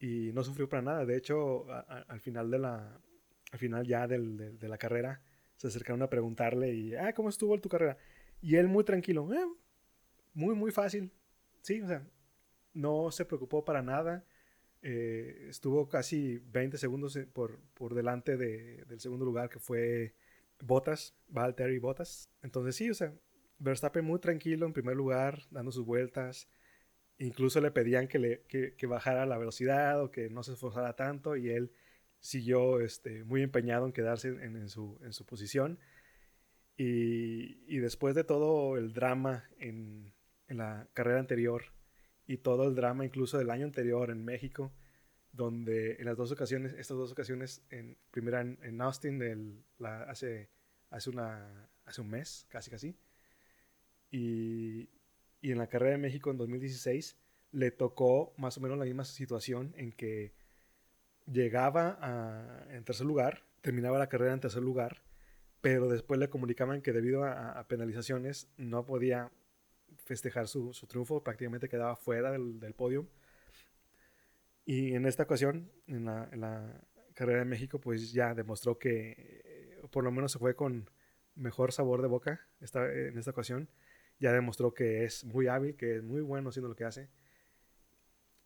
y 0.00 0.32
no 0.32 0.42
sufrió 0.42 0.68
para 0.68 0.82
nada. 0.82 1.04
De 1.04 1.16
hecho, 1.16 1.66
al 1.70 2.20
final 2.20 2.50
de 2.50 2.58
la 2.58 3.00
al 3.52 3.58
final 3.58 3.86
ya 3.86 4.08
de, 4.08 4.56
la 4.60 4.78
carrera 4.78 5.20
se 5.56 5.68
acercaron 5.68 6.02
a 6.02 6.08
preguntarle 6.08 6.72
y 6.72 6.94
ah, 6.94 7.12
¿cómo 7.12 7.28
estuvo 7.28 7.60
tu 7.60 7.68
carrera? 7.68 7.98
Y 8.40 8.56
él 8.56 8.66
muy 8.66 8.82
tranquilo, 8.82 9.30
eh, 9.32 9.46
muy, 10.34 10.54
muy 10.54 10.70
fácil. 10.70 11.12
Sí, 11.62 11.80
o 11.80 11.86
sea, 11.86 12.06
no 12.74 13.10
se 13.10 13.24
preocupó 13.24 13.64
para 13.64 13.82
nada. 13.82 14.24
Eh, 14.82 15.46
estuvo 15.48 15.88
casi 15.88 16.38
20 16.38 16.76
segundos 16.76 17.18
por, 17.32 17.60
por 17.74 17.94
delante 17.94 18.36
de, 18.36 18.84
del 18.86 19.00
segundo 19.00 19.24
lugar 19.24 19.48
que 19.48 19.60
fue 19.60 20.14
Bottas, 20.60 21.14
Valtteri 21.28 21.78
Bottas. 21.78 22.28
Entonces 22.42 22.76
sí, 22.76 22.90
o 22.90 22.94
sea, 22.94 23.14
Verstappen 23.58 24.04
muy 24.04 24.18
tranquilo 24.18 24.66
en 24.66 24.72
primer 24.72 24.96
lugar, 24.96 25.42
dando 25.50 25.70
sus 25.72 25.86
vueltas. 25.86 26.48
Incluso 27.18 27.60
le 27.60 27.70
pedían 27.70 28.08
que, 28.08 28.18
le, 28.18 28.42
que, 28.48 28.74
que 28.74 28.86
bajara 28.86 29.26
la 29.26 29.38
velocidad 29.38 30.02
o 30.02 30.10
que 30.10 30.28
no 30.30 30.42
se 30.42 30.54
esforzara 30.54 30.96
tanto 30.96 31.36
y 31.36 31.50
él 31.50 31.72
siguió 32.18 32.80
este, 32.80 33.24
muy 33.24 33.42
empeñado 33.42 33.86
en 33.86 33.92
quedarse 33.92 34.28
en, 34.28 34.56
en, 34.56 34.68
su, 34.68 34.98
en 35.02 35.12
su 35.12 35.24
posición. 35.26 35.78
Y, 36.76 37.62
y, 37.66 37.78
después 37.78 38.14
de 38.14 38.24
todo 38.24 38.76
el 38.78 38.92
drama 38.94 39.44
en, 39.58 40.12
en 40.52 40.58
la 40.58 40.86
carrera 40.92 41.18
anterior 41.18 41.64
y 42.26 42.36
todo 42.36 42.68
el 42.68 42.74
drama 42.74 43.04
incluso 43.04 43.38
del 43.38 43.50
año 43.50 43.66
anterior 43.66 44.10
en 44.10 44.24
México, 44.24 44.72
donde 45.32 45.96
en 45.98 46.04
las 46.04 46.16
dos 46.16 46.30
ocasiones, 46.30 46.74
estas 46.74 46.96
dos 46.96 47.10
ocasiones, 47.10 47.62
en, 47.70 47.96
primera 48.10 48.42
en, 48.42 48.80
Austin 48.80 49.64
la, 49.78 50.02
hace, 50.04 50.50
hace, 50.90 51.10
una, 51.10 51.68
hace 51.86 52.00
un 52.00 52.10
mes, 52.10 52.46
casi 52.48 52.70
casi, 52.70 52.96
y, 54.10 54.88
y 55.40 55.50
en 55.50 55.58
la 55.58 55.66
carrera 55.66 55.92
de 55.92 55.98
México 55.98 56.30
en 56.30 56.36
2016 56.36 57.16
le 57.52 57.70
tocó 57.70 58.34
más 58.36 58.58
o 58.58 58.60
menos 58.60 58.78
la 58.78 58.84
misma 58.84 59.04
situación 59.04 59.74
en 59.76 59.92
que 59.92 60.34
llegaba 61.26 61.98
a, 62.00 62.66
en 62.74 62.84
tercer 62.84 63.06
lugar, 63.06 63.44
terminaba 63.62 63.98
la 63.98 64.08
carrera 64.08 64.34
en 64.34 64.40
tercer 64.40 64.62
lugar, 64.62 65.02
pero 65.60 65.88
después 65.88 66.18
le 66.18 66.28
comunicaban 66.28 66.82
que 66.82 66.92
debido 66.92 67.24
a, 67.24 67.66
penalizaciones 67.68 68.48
no 68.58 68.84
podía 68.84 69.30
festejar 69.98 70.48
su, 70.48 70.72
triunfo, 70.88 71.22
prácticamente 71.22 71.68
quedaba 71.68 71.96
fuera 71.96 72.30
del, 72.30 72.60
del, 72.60 72.74
podio. 72.74 73.06
Y 74.64 74.94
en 74.94 75.06
esta 75.06 75.24
ocasión, 75.24 75.70
en 75.86 76.04
la, 76.04 76.28
la, 76.34 76.80
carrera 77.14 77.40
de 77.40 77.44
México, 77.44 77.78
pues 77.80 78.12
ya 78.12 78.34
demostró 78.34 78.78
que 78.78 79.78
por 79.90 80.04
lo 80.04 80.10
menos 80.10 80.32
se 80.32 80.38
fue 80.38 80.54
con 80.54 80.88
mejor 81.34 81.72
sabor 81.72 82.02
de 82.02 82.08
boca 82.08 82.40
esta, 82.60 82.90
en 82.90 83.18
esta 83.18 83.30
ocasión. 83.30 83.68
Ya 84.18 84.32
demostró 84.32 84.72
que 84.72 85.04
es 85.04 85.24
muy 85.24 85.48
hábil, 85.48 85.76
que 85.76 85.96
es 85.96 86.02
muy 86.02 86.20
bueno 86.20 86.50
haciendo 86.50 86.68
lo 86.68 86.76
que 86.76 86.84
hace 86.84 87.10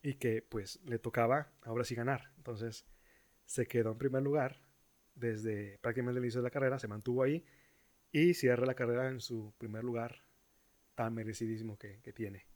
y 0.02 0.14
que 0.14 0.42
pues 0.42 0.80
le 0.84 0.98
tocaba 0.98 1.52
ahora 1.62 1.84
sí 1.84 1.94
ganar. 1.94 2.32
Entonces 2.36 2.86
se 3.44 3.66
quedó 3.66 3.92
en 3.92 3.98
primer 3.98 4.22
lugar 4.22 4.60
desde 5.14 5.78
prácticamente 5.78 6.18
el 6.18 6.24
inicio 6.24 6.40
de 6.40 6.46
la 6.46 6.50
carrera, 6.50 6.78
se 6.78 6.88
mantuvo 6.88 7.22
ahí 7.22 7.44
y 8.12 8.34
cierra 8.34 8.66
la 8.66 8.74
carrera 8.74 9.08
en 9.08 9.20
su 9.20 9.52
primer 9.58 9.84
lugar 9.84 10.25
tan 10.96 11.14
merecidísimo 11.14 11.78
que, 11.78 12.00
tiene. 12.12 12.46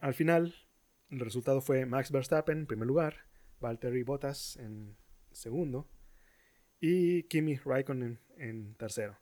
al 0.00 0.14
final, 0.14 0.56
el 1.10 1.20
resultado 1.20 1.60
fue 1.60 1.86
Max 1.86 2.10
Verstappen 2.10 2.58
en 2.58 2.66
primer 2.66 2.88
lugar, 2.88 3.26
Valtteri 3.60 4.02
Bottas 4.02 4.56
en 4.56 4.96
segundo 5.30 5.88
y 6.80 7.22
Kimi 7.24 7.56
Raikkonen 7.56 8.18
en 8.36 8.74
tercero. 8.74 9.20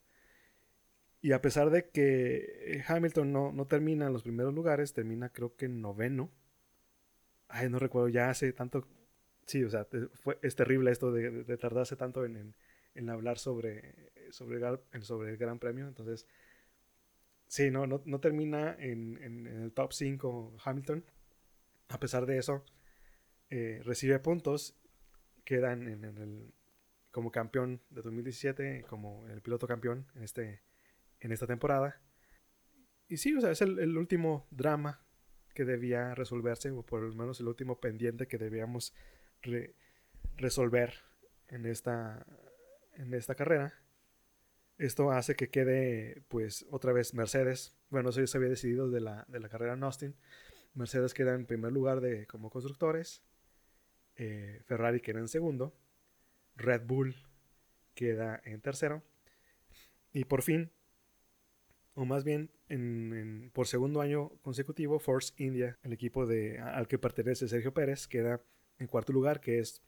Y 1.21 1.33
a 1.33 1.43
pesar 1.43 1.69
de 1.69 1.91
que 1.91 2.83
Hamilton 2.87 3.33
no, 3.33 3.53
no 3.53 3.67
termina 3.67 4.07
en 4.07 4.15
los 4.15 4.23
primeros 4.23 4.55
lugares, 4.55 4.95
termina 4.95 5.29
creo 5.29 5.55
que 5.57 5.67
en 5.67 5.83
noveno 5.83 6.33
Ay, 7.49 7.69
no 7.71 7.79
recuerdo, 7.79 8.09
ya 8.09 8.31
hace 8.31 8.53
tanto. 8.53 8.87
Sí, 9.47 9.65
o 9.65 9.71
sea, 9.71 9.87
fue, 10.13 10.39
es 10.43 10.55
terrible 10.55 10.91
esto 10.91 11.11
de, 11.13 11.57
tardarse 11.57 11.97
tanto 11.97 12.25
en, 12.25 12.55
en, 12.95 13.11
hablar 13.11 13.39
sobre, 13.39 14.13
sobre, 14.31 14.61
sobre 15.01 15.31
el 15.31 15.37
Gran 15.39 15.59
Premio. 15.59 15.89
Entonces, 15.89 16.27
sí, 17.49 17.71
no, 17.71 17.87
no, 17.87 18.21
termina 18.21 18.77
en, 18.79 19.23
en, 19.23 19.47
el 19.47 19.73
top 19.73 19.93
5 19.93 20.57
Hamilton. 20.65 21.05
A 21.89 21.99
pesar 21.99 22.27
de 22.27 22.39
eso, 22.39 22.65
eh, 23.51 23.81
recibe 23.85 24.19
puntos, 24.21 24.79
quedan 25.45 25.89
en, 25.89 26.05
el, 26.05 26.55
como 27.11 27.33
campeón 27.33 27.81
de 27.91 28.03
2017, 28.03 28.85
como 28.89 29.27
el 29.29 29.41
piloto 29.41 29.67
campeón 29.67 30.07
en, 30.15 30.23
este, 30.23 30.63
en 31.21 31.33
esta 31.33 31.47
temporada. 31.47 32.01
Y 33.09 33.17
sí, 33.17 33.35
o 33.35 33.41
sea, 33.41 33.51
es 33.51 33.63
el, 33.63 33.79
el 33.79 33.97
último 33.97 34.47
drama 34.51 35.03
que 35.55 35.65
debía 35.65 36.15
resolverse, 36.15 36.71
o 36.71 36.85
por 36.85 37.03
lo 37.03 37.15
menos 37.17 37.41
el 37.41 37.49
último 37.49 37.81
pendiente 37.81 38.29
que 38.29 38.39
debíamos 38.39 38.95
resolver 40.37 40.95
en 41.49 41.67
esta, 41.67 42.25
en 42.95 43.13
esta 43.15 43.35
carrera. 43.35 43.75
Esto 44.79 45.11
hace 45.11 45.35
que 45.35 45.51
quede, 45.51 46.23
pues, 46.29 46.65
otra 46.71 46.93
vez 46.93 47.13
Mercedes. 47.13 47.77
Bueno, 47.91 48.11
eso 48.11 48.21
ya 48.21 48.29
se 48.29 48.39
había 48.39 48.49
decidido 48.49 48.89
de 48.89 49.01
la, 49.01 49.27
de 49.29 49.41
la 49.41 49.49
carrera 49.49 49.75
en 49.75 49.83
Austin. 49.83 50.15
Mercedes 50.75 51.15
queda 51.15 51.35
en 51.35 51.47
primer 51.47 51.73
lugar 51.73 52.01
de, 52.01 52.27
como 52.27 52.49
constructores. 52.49 53.23
Eh, 54.17 54.63
Ferrari 54.65 55.01
queda 55.01 55.19
en 55.19 55.29
segundo. 55.29 55.75
Red 56.57 56.83
Bull 56.87 57.17
queda 57.95 58.41
en 58.45 58.61
tercero. 58.61 59.03
Y 60.13 60.25
por 60.25 60.43
fin, 60.43 60.71
o 61.95 62.05
más 62.05 62.23
bien 62.23 62.51
por 63.53 63.67
segundo 63.67 64.01
año 64.01 64.31
consecutivo, 64.43 65.01
Force 65.01 65.33
India, 65.37 65.79
el 65.83 65.93
equipo 65.93 66.27
de, 66.27 66.61
al 66.61 66.87
que 66.87 66.99
pertenece 66.99 67.49
Sergio 67.49 67.75
Pérez, 67.75 68.07
queda 68.07 68.41
en 68.79 68.87
cuarto 68.87 69.13
lugar, 69.13 69.41
que 69.41 69.59
es 69.59 69.83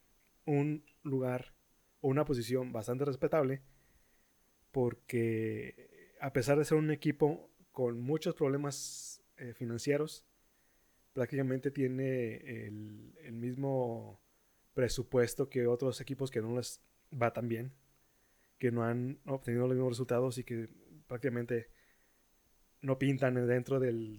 un 0.47 0.85
lugar 1.02 1.54
o 2.00 2.09
una 2.09 2.25
posición 2.25 2.73
bastante 2.73 3.04
respetable, 3.04 3.62
porque 4.70 6.14
a 6.20 6.32
pesar 6.32 6.58
de 6.58 6.64
ser 6.64 6.78
un 6.78 6.90
equipo 6.90 7.50
con 7.72 8.00
muchos 8.00 8.34
problemas 8.34 9.22
eh, 9.36 9.54
financieros, 9.54 10.24
prácticamente 11.12 11.70
tiene 11.70 12.36
el, 12.66 13.14
el, 13.22 13.32
mismo 13.32 14.20
presupuesto 14.74 15.48
que 15.48 15.66
otros 15.66 16.00
equipos 16.00 16.30
que 16.30 16.40
no 16.40 16.56
les 16.56 16.80
va 17.10 17.32
tan 17.32 17.48
bien, 17.48 17.72
que 18.58 18.70
no 18.70 18.84
han 18.84 19.18
obtenido 19.26 19.66
los 19.66 19.76
mismos 19.76 19.92
resultados 19.92 20.38
y 20.38 20.44
que 20.44 20.68
prácticamente 21.06 21.68
no 22.82 22.98
pintan 22.98 23.34
dentro 23.46 23.80
del, 23.80 24.16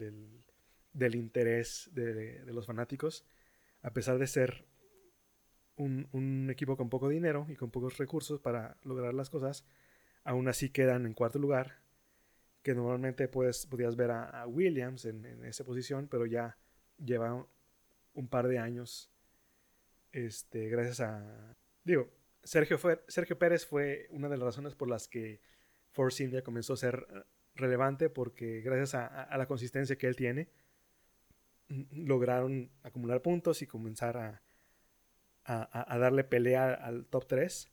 del, 0.93 1.15
interés 1.15 1.89
de, 1.93 2.43
los 2.47 2.65
fanáticos, 2.65 3.25
a 3.81 3.93
pesar 3.93 4.17
de 4.17 4.27
ser 4.27 4.65
un, 5.77 6.49
equipo 6.51 6.77
con 6.77 6.89
poco 6.89 7.09
dinero 7.09 7.47
y 7.49 7.55
con 7.55 7.71
pocos 7.71 7.97
recursos 7.97 8.39
para 8.39 8.77
lograr 8.83 9.13
las 9.13 9.29
cosas, 9.29 9.65
aún 10.23 10.47
así 10.47 10.69
quedan 10.69 11.05
en 11.05 11.13
cuarto 11.13 11.39
lugar, 11.39 11.79
que 12.63 12.75
normalmente 12.75 13.27
puedes, 13.27 13.65
podías 13.65 13.95
ver 13.95 14.11
a, 14.11 14.45
Williams 14.47 15.05
en, 15.05 15.25
esa 15.45 15.63
posición, 15.63 16.07
pero 16.07 16.25
ya 16.25 16.57
lleva 17.03 17.47
un 18.13 18.27
par 18.27 18.47
de 18.47 18.59
años, 18.59 19.11
este, 20.11 20.69
gracias 20.69 20.99
a, 20.99 21.55
digo, 21.83 22.11
Sergio, 22.43 22.77
fue, 22.77 23.03
Sergio 23.07 23.37
Pérez 23.37 23.65
fue 23.65 24.07
una 24.11 24.27
de 24.29 24.37
las 24.37 24.45
razones 24.45 24.75
por 24.75 24.89
las 24.89 25.07
que 25.07 25.41
Force 25.91 26.23
India 26.23 26.43
comenzó 26.43 26.73
a 26.73 26.77
ser 26.77 27.05
relevante 27.55 28.09
porque 28.09 28.61
gracias 28.61 28.95
a, 28.95 29.37
la 29.37 29.47
consistencia 29.47 29.97
que 29.97 30.07
él 30.07 30.15
tiene, 30.15 30.49
lograron 31.91 32.71
acumular 32.83 33.21
puntos 33.21 33.61
y 33.61 33.67
comenzar 33.67 34.17
a, 34.17 34.41
a, 35.43 35.97
darle 35.97 36.23
pelea 36.23 36.73
al 36.73 37.05
top 37.05 37.27
3. 37.27 37.70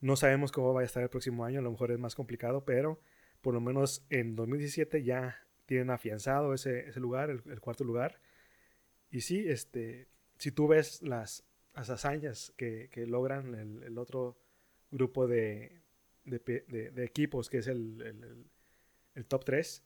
No 0.00 0.16
sabemos 0.16 0.52
cómo 0.52 0.72
va 0.72 0.82
a 0.82 0.84
estar 0.84 1.02
el 1.02 1.10
próximo 1.10 1.44
año, 1.44 1.60
a 1.60 1.62
lo 1.62 1.70
mejor 1.70 1.90
es 1.90 1.98
más 1.98 2.14
complicado, 2.14 2.64
pero 2.64 3.00
por 3.40 3.54
lo 3.54 3.60
menos 3.60 4.04
en 4.10 4.34
2017 4.36 5.02
ya 5.02 5.36
tienen 5.66 5.90
afianzado 5.90 6.54
ese, 6.54 6.88
ese 6.88 7.00
lugar, 7.00 7.30
el, 7.30 7.60
cuarto 7.60 7.84
lugar. 7.84 8.20
Y 9.10 9.20
sí, 9.20 9.44
este, 9.46 10.08
si 10.38 10.50
tú 10.52 10.68
ves 10.68 11.02
las, 11.02 11.44
hazañas 11.74 12.52
que, 12.56 12.88
que 12.90 13.06
logran 13.06 13.54
el, 13.54 13.96
otro 13.98 14.36
grupo 14.90 15.26
de, 15.26 15.82
de, 16.24 17.04
equipos, 17.04 17.48
que 17.48 17.58
es 17.58 17.68
el, 17.68 18.46
el 19.14 19.26
top 19.26 19.44
3, 19.44 19.84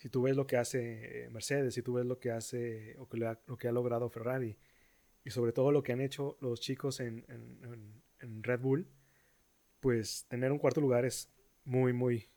si 0.00 0.08
tú 0.08 0.22
ves 0.22 0.34
lo 0.34 0.46
que 0.46 0.56
hace 0.56 1.28
Mercedes, 1.30 1.74
si 1.74 1.82
tú 1.82 1.92
ves 1.92 2.06
lo 2.06 2.18
que 2.18 2.30
hace 2.30 2.96
o 2.98 3.06
que 3.06 3.18
lo 3.18 3.56
que 3.58 3.68
ha 3.68 3.72
logrado 3.72 4.08
Ferrari 4.08 4.56
y 5.24 5.30
sobre 5.30 5.52
todo 5.52 5.72
lo 5.72 5.82
que 5.82 5.92
han 5.92 6.00
hecho 6.00 6.38
los 6.40 6.58
chicos 6.60 7.00
en, 7.00 7.26
en, 7.28 8.42
Red 8.42 8.60
Bull, 8.60 8.88
pues 9.80 10.26
tener 10.28 10.52
un 10.52 10.58
cuarto 10.58 10.80
lugar 10.80 11.04
es 11.04 11.30
muy, 11.64 11.92
muy 11.92 12.28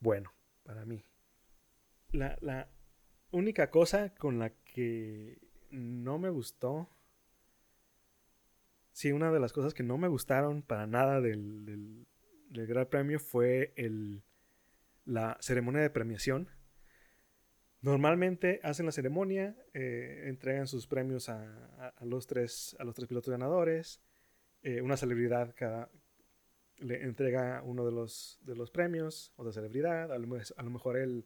bueno 0.00 0.32
para 0.62 0.84
mí. 0.84 1.04
La, 2.10 2.38
la 2.40 2.68
única 3.30 3.70
cosa 3.70 4.14
con 4.14 4.38
la 4.38 4.50
que 4.50 5.38
no 5.70 6.18
me 6.18 6.30
gustó, 6.30 6.88
sí, 8.92 9.12
una 9.12 9.30
de 9.30 9.40
las 9.40 9.52
cosas 9.52 9.74
que 9.74 9.82
no 9.82 9.98
me 9.98 10.08
gustaron 10.08 10.62
para 10.62 10.86
nada 10.86 11.20
del, 11.20 11.66
del, 11.66 12.06
Gran 12.66 12.86
Premio 12.86 13.20
fue 13.20 13.74
el, 13.76 14.22
la 15.04 15.36
ceremonia 15.40 15.82
de 15.82 15.90
premiación. 15.90 16.48
Normalmente 17.82 18.60
hacen 18.62 18.86
la 18.86 18.92
ceremonia, 18.92 19.54
eh, 19.74 20.24
entregan 20.26 20.66
sus 20.66 20.86
premios 20.86 21.28
a, 21.28 21.92
los 22.00 22.26
tres, 22.26 22.74
a 22.78 22.84
los 22.84 22.94
tres 22.94 23.06
pilotos 23.06 23.30
ganadores. 23.30 24.00
Eh, 24.62 24.80
una 24.80 24.96
celebridad 24.96 25.54
cada, 25.54 25.90
le 26.78 27.02
entrega 27.02 27.62
uno 27.64 27.84
de 27.84 27.92
los, 27.92 28.38
de 28.42 28.54
los 28.54 28.70
premios, 28.70 29.32
otra 29.36 29.52
celebridad, 29.52 30.12
a 30.12 30.18
lo, 30.18 30.36
a 30.36 30.62
lo 30.62 30.70
mejor 30.70 30.96
el, 30.96 31.24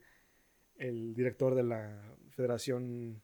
el, 0.76 1.14
director 1.14 1.54
de 1.54 1.62
la 1.62 2.16
federación 2.30 3.22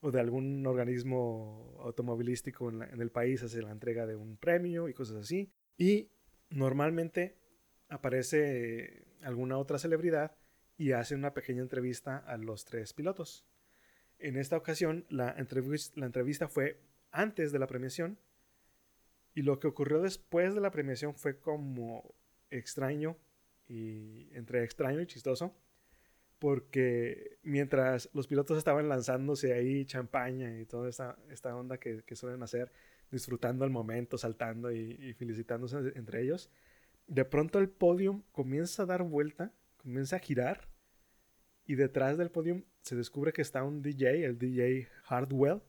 o 0.00 0.10
de 0.10 0.20
algún 0.20 0.66
organismo 0.66 1.76
automovilístico 1.80 2.70
en, 2.70 2.82
el 2.82 3.10
país 3.10 3.42
hace 3.42 3.62
la 3.62 3.70
entrega 3.70 4.06
de 4.06 4.16
un 4.16 4.36
premio 4.36 4.88
y 4.88 4.94
cosas 4.94 5.16
así. 5.16 5.52
Y 5.76 6.10
normalmente 6.50 7.36
aparece 7.88 9.04
alguna 9.22 9.58
otra 9.58 9.78
celebridad 9.78 10.36
y 10.76 10.92
hace 10.92 11.14
una 11.14 11.34
pequeña 11.34 11.62
entrevista 11.62 12.18
a 12.18 12.36
los 12.36 12.64
tres 12.64 12.92
pilotos. 12.92 13.46
En 14.18 14.36
esta 14.36 14.56
ocasión, 14.56 15.04
la, 15.08 15.36
la 15.94 16.06
entrevista 16.06 16.48
fue 16.48 16.80
antes 17.10 17.52
de 17.52 17.58
la 17.58 17.66
premiación 17.66 18.18
y 19.34 19.42
lo 19.42 19.58
que 19.58 19.68
ocurrió 19.68 20.00
después 20.00 20.54
de 20.54 20.60
la 20.60 20.70
premiación 20.70 21.14
fue 21.14 21.38
como 21.38 22.14
extraño 22.50 23.16
y 23.68 24.28
entre 24.34 24.64
extraño 24.64 25.00
y 25.00 25.06
chistoso 25.06 25.56
porque 26.38 27.38
mientras 27.42 28.10
los 28.12 28.26
pilotos 28.26 28.58
estaban 28.58 28.88
lanzándose 28.88 29.52
ahí 29.52 29.84
champaña 29.84 30.58
y 30.58 30.66
toda 30.66 30.88
esta, 30.88 31.16
esta 31.30 31.56
onda 31.56 31.78
que, 31.78 32.02
suelen 32.16 32.42
hacer, 32.42 32.72
disfrutando 33.12 33.64
el 33.64 33.70
momento, 33.70 34.18
saltando 34.18 34.72
y 34.72 35.14
felicitándose 35.14 35.92
entre 35.94 36.22
ellos, 36.22 36.50
de 37.06 37.24
pronto 37.24 37.60
el 37.60 37.68
podio 37.68 38.24
comienza 38.32 38.82
a 38.82 38.86
dar 38.86 39.02
vuelta 39.02 39.52
comienza 39.82 40.16
a 40.16 40.20
girar 40.20 40.68
y 41.66 41.74
detrás 41.74 42.16
del 42.18 42.30
podium 42.30 42.64
se 42.82 42.96
descubre 42.96 43.32
que 43.32 43.42
está 43.42 43.62
un 43.62 43.82
DJ, 43.82 44.24
el 44.24 44.38
DJ 44.38 44.88
Hardwell, 45.04 45.62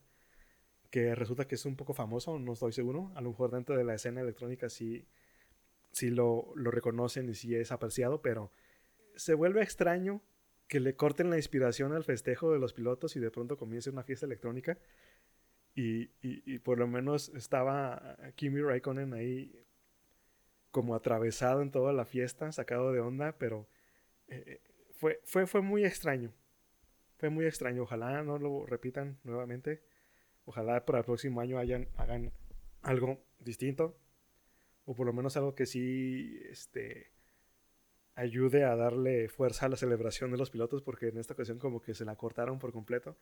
que 0.94 1.16
resulta 1.16 1.48
que 1.48 1.56
es 1.56 1.66
un 1.66 1.76
poco 1.76 1.96
famoso, 1.96 2.38
no 2.38 2.54
estoy 2.54 2.72
seguro. 2.72 3.12
A 3.16 3.22
lo 3.22 3.32
mejor 3.32 3.50
dentro 3.50 3.76
de 3.76 3.84
la 3.84 3.96
escena 3.96 4.22
electrónica 4.22 4.70
sí, 4.70 5.08
sí 5.92 6.12
lo, 6.12 6.54
lo 6.56 6.70
reconocen 6.70 7.28
y 7.28 7.34
sí 7.34 7.56
es 7.56 7.72
apreciado, 7.72 8.22
pero 8.22 8.52
se 9.16 9.34
vuelve 9.34 9.64
extraño 9.64 10.22
que 10.68 10.80
le 10.80 10.96
corten 10.96 11.32
la 11.32 11.38
inspiración 11.38 11.94
al 11.94 12.04
festejo 12.04 12.54
de 12.54 12.60
los 12.60 12.74
pilotos 12.74 13.16
y 13.16 13.20
de 13.20 13.32
pronto 13.32 13.58
comience 13.58 13.90
una 13.90 14.04
fiesta 14.04 14.28
electrónica. 14.28 14.78
Y, 15.74 16.12
y, 16.22 16.60
por 16.60 16.78
lo 16.78 16.88
menos 16.88 17.30
estaba 17.30 18.16
Kimi 18.36 18.62
Raikkonen 18.62 19.16
ahí 19.16 19.66
como 20.70 20.94
atravesado 20.94 21.64
en 21.64 21.72
toda 21.72 21.92
la 21.92 22.06
fiesta, 22.06 22.52
sacado 22.52 22.92
de 22.92 23.00
onda, 23.00 23.36
pero 23.40 23.68
eh, 24.28 24.62
fue, 24.92 25.20
fue, 25.24 25.48
fue 25.48 25.62
muy 25.62 25.86
extraño. 25.86 26.32
Fue 27.18 27.32
muy 27.32 27.48
extraño. 27.48 27.82
Ojalá 27.82 28.22
no 28.22 28.38
lo 28.38 28.68
repitan 28.68 29.18
nuevamente. 29.24 29.82
Ojalá 30.46 30.86
para 30.86 31.00
el 31.00 31.06
próximo 31.06 31.42
año 31.42 31.58
hayan, 31.58 31.88
hagan 31.96 32.32
algo 32.82 33.24
distinto. 33.40 33.98
O 34.86 34.96
por 34.96 35.06
lo 35.06 35.14
menos 35.14 35.38
algo 35.38 35.56
que 35.56 35.66
sí 35.66 36.40
este, 36.50 37.12
ayude 38.16 38.66
a 38.66 38.76
darle 38.76 39.30
fuerza 39.30 39.66
a 39.66 39.70
la 39.70 39.78
celebración 39.78 40.32
de 40.32 40.38
los 40.38 40.50
pilotos. 40.50 40.82
Porque 40.82 41.08
en 41.08 41.18
esta 41.18 41.34
ocasión 41.34 41.60
como 41.60 41.82
que 41.82 41.94
se 41.94 42.06
la 42.06 42.16
cortaron 42.16 42.60
por 42.60 42.72
completo. 42.72 43.18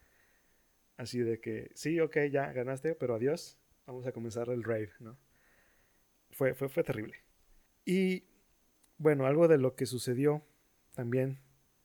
Así 0.98 1.20
de 1.20 1.40
que, 1.40 1.72
sí, 1.74 2.00
ok, 2.00 2.18
ya 2.32 2.52
ganaste, 2.52 2.96
pero 2.96 3.16
adiós. 3.16 3.58
Vamos 3.86 4.06
a 4.06 4.12
comenzar 4.12 4.50
el 4.50 4.64
rave, 4.64 4.92
¿no? 5.00 5.18
Fue, 6.32 6.54
fue, 6.54 6.70
fue 6.70 6.84
terrible. 6.84 7.16
Y 7.86 8.26
bueno, 8.98 9.26
algo 9.26 9.48
de 9.48 9.58
lo 9.58 9.76
que 9.76 9.86
sucedió 9.86 10.44
también 10.94 11.40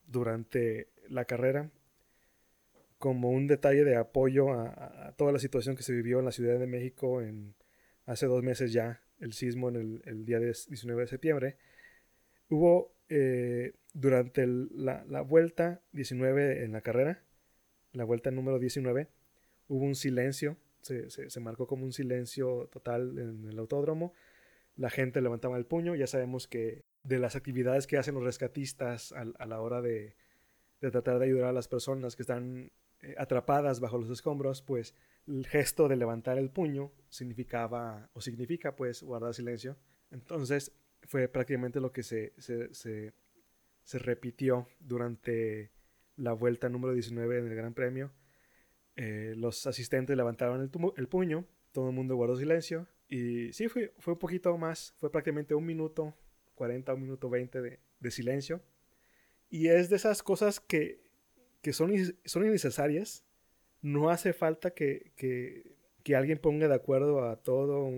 durante 0.06 0.92
la 1.08 1.24
carrera 1.24 1.70
como 2.98 3.30
un 3.30 3.46
detalle 3.46 3.84
de 3.84 3.96
apoyo 3.96 4.52
a, 4.52 5.14
toda 5.16 5.32
la 5.32 5.38
situación 5.38 5.76
que 5.76 5.82
se 5.82 5.92
vivió 5.92 6.18
en 6.18 6.24
la 6.24 6.32
Ciudad 6.32 6.58
de 6.58 6.66
México 6.66 7.20
en 7.20 7.54
hace 8.06 8.26
dos 8.26 8.42
meses 8.42 8.72
ya, 8.72 9.02
el 9.20 9.32
sismo 9.32 9.68
en 9.68 10.00
el, 10.04 10.24
día 10.24 10.38
19 10.38 11.02
de 11.02 11.08
septiembre, 11.08 11.56
hubo 12.48 12.94
eh, 13.08 13.74
durante 13.92 14.46
la, 14.46 15.02
vuelta 15.22 15.82
19 15.92 16.64
en 16.64 16.72
la 16.72 16.80
carrera, 16.80 17.22
la 17.92 18.04
vuelta 18.04 18.30
número 18.30 18.58
19, 18.58 19.08
hubo 19.68 19.84
un 19.84 19.94
silencio, 19.94 20.56
se, 20.80 21.10
se, 21.10 21.40
marcó 21.40 21.66
como 21.66 21.84
un 21.84 21.92
silencio 21.92 22.68
total 22.72 23.18
en 23.18 23.48
el 23.48 23.58
autódromo, 23.58 24.12
la 24.76 24.90
gente 24.90 25.20
levantaba 25.20 25.56
el 25.56 25.66
puño, 25.66 25.94
ya 25.94 26.06
sabemos 26.06 26.46
que 26.46 26.84
de 27.02 27.18
las 27.18 27.34
actividades 27.34 27.86
que 27.86 27.98
hacen 27.98 28.14
los 28.14 28.24
rescatistas 28.24 29.12
a, 29.12 29.46
la 29.46 29.60
hora 29.60 29.80
de, 29.80 30.14
de, 30.80 30.90
tratar 30.90 31.18
de 31.18 31.26
ayudar 31.26 31.48
a 31.48 31.52
las 31.52 31.66
personas 31.66 32.14
que 32.14 32.22
están 32.22 32.70
eh, 33.02 33.14
atrapadas 33.18 33.80
bajo 33.80 33.98
los 33.98 34.10
escombros, 34.10 34.62
pues 34.62 34.94
el 35.26 35.46
gesto 35.46 35.88
de 35.88 35.96
levantar 35.96 36.38
el 36.38 36.50
puño 36.50 36.92
significaba 37.08 38.08
o 38.12 38.20
significa 38.20 38.74
pues 38.76 39.02
guardar 39.02 39.34
silencio. 39.34 39.76
Entonces 40.10 40.72
fue 41.02 41.28
prácticamente 41.28 41.80
lo 41.80 41.92
que 41.92 42.02
se, 42.02 42.32
se, 42.38 42.72
se, 42.72 43.98
repitió 43.98 44.68
durante 44.80 45.72
la 46.16 46.32
vuelta 46.32 46.68
número 46.68 46.94
19 46.94 47.38
en 47.38 47.46
el 47.46 47.54
Gran 47.54 47.74
Premio. 47.74 48.12
Eh, 48.96 49.34
los 49.36 49.66
asistentes 49.66 50.16
levantaron 50.16 50.60
el, 50.62 50.70
el, 50.96 51.08
puño, 51.08 51.44
todo 51.72 51.90
el 51.90 51.94
mundo 51.94 52.16
guardó 52.16 52.36
silencio 52.36 52.88
y 53.08 53.52
sí, 53.52 53.68
fue, 53.68 53.92
fue 53.98 54.14
un 54.14 54.18
poquito 54.18 54.56
más, 54.56 54.94
fue 54.96 55.12
prácticamente 55.12 55.54
un 55.54 55.66
minuto 55.66 56.14
40, 56.54 56.94
un 56.94 57.02
minuto 57.02 57.28
20 57.28 57.60
de, 57.60 57.80
de 58.00 58.10
silencio. 58.10 58.62
Y 59.48 59.68
es 59.68 59.90
de 59.90 59.96
esas 59.96 60.22
cosas 60.22 60.58
que 60.58 61.05
que 61.66 61.72
son, 61.72 61.92
son 62.24 62.46
innecesarias. 62.46 63.24
No 63.82 64.10
hace 64.10 64.32
falta 64.32 64.70
que, 64.70 65.10
que, 65.16 66.14
alguien 66.14 66.38
ponga 66.38 66.68
de 66.68 66.74
acuerdo 66.76 67.28
a 67.28 67.42
todo 67.42 67.90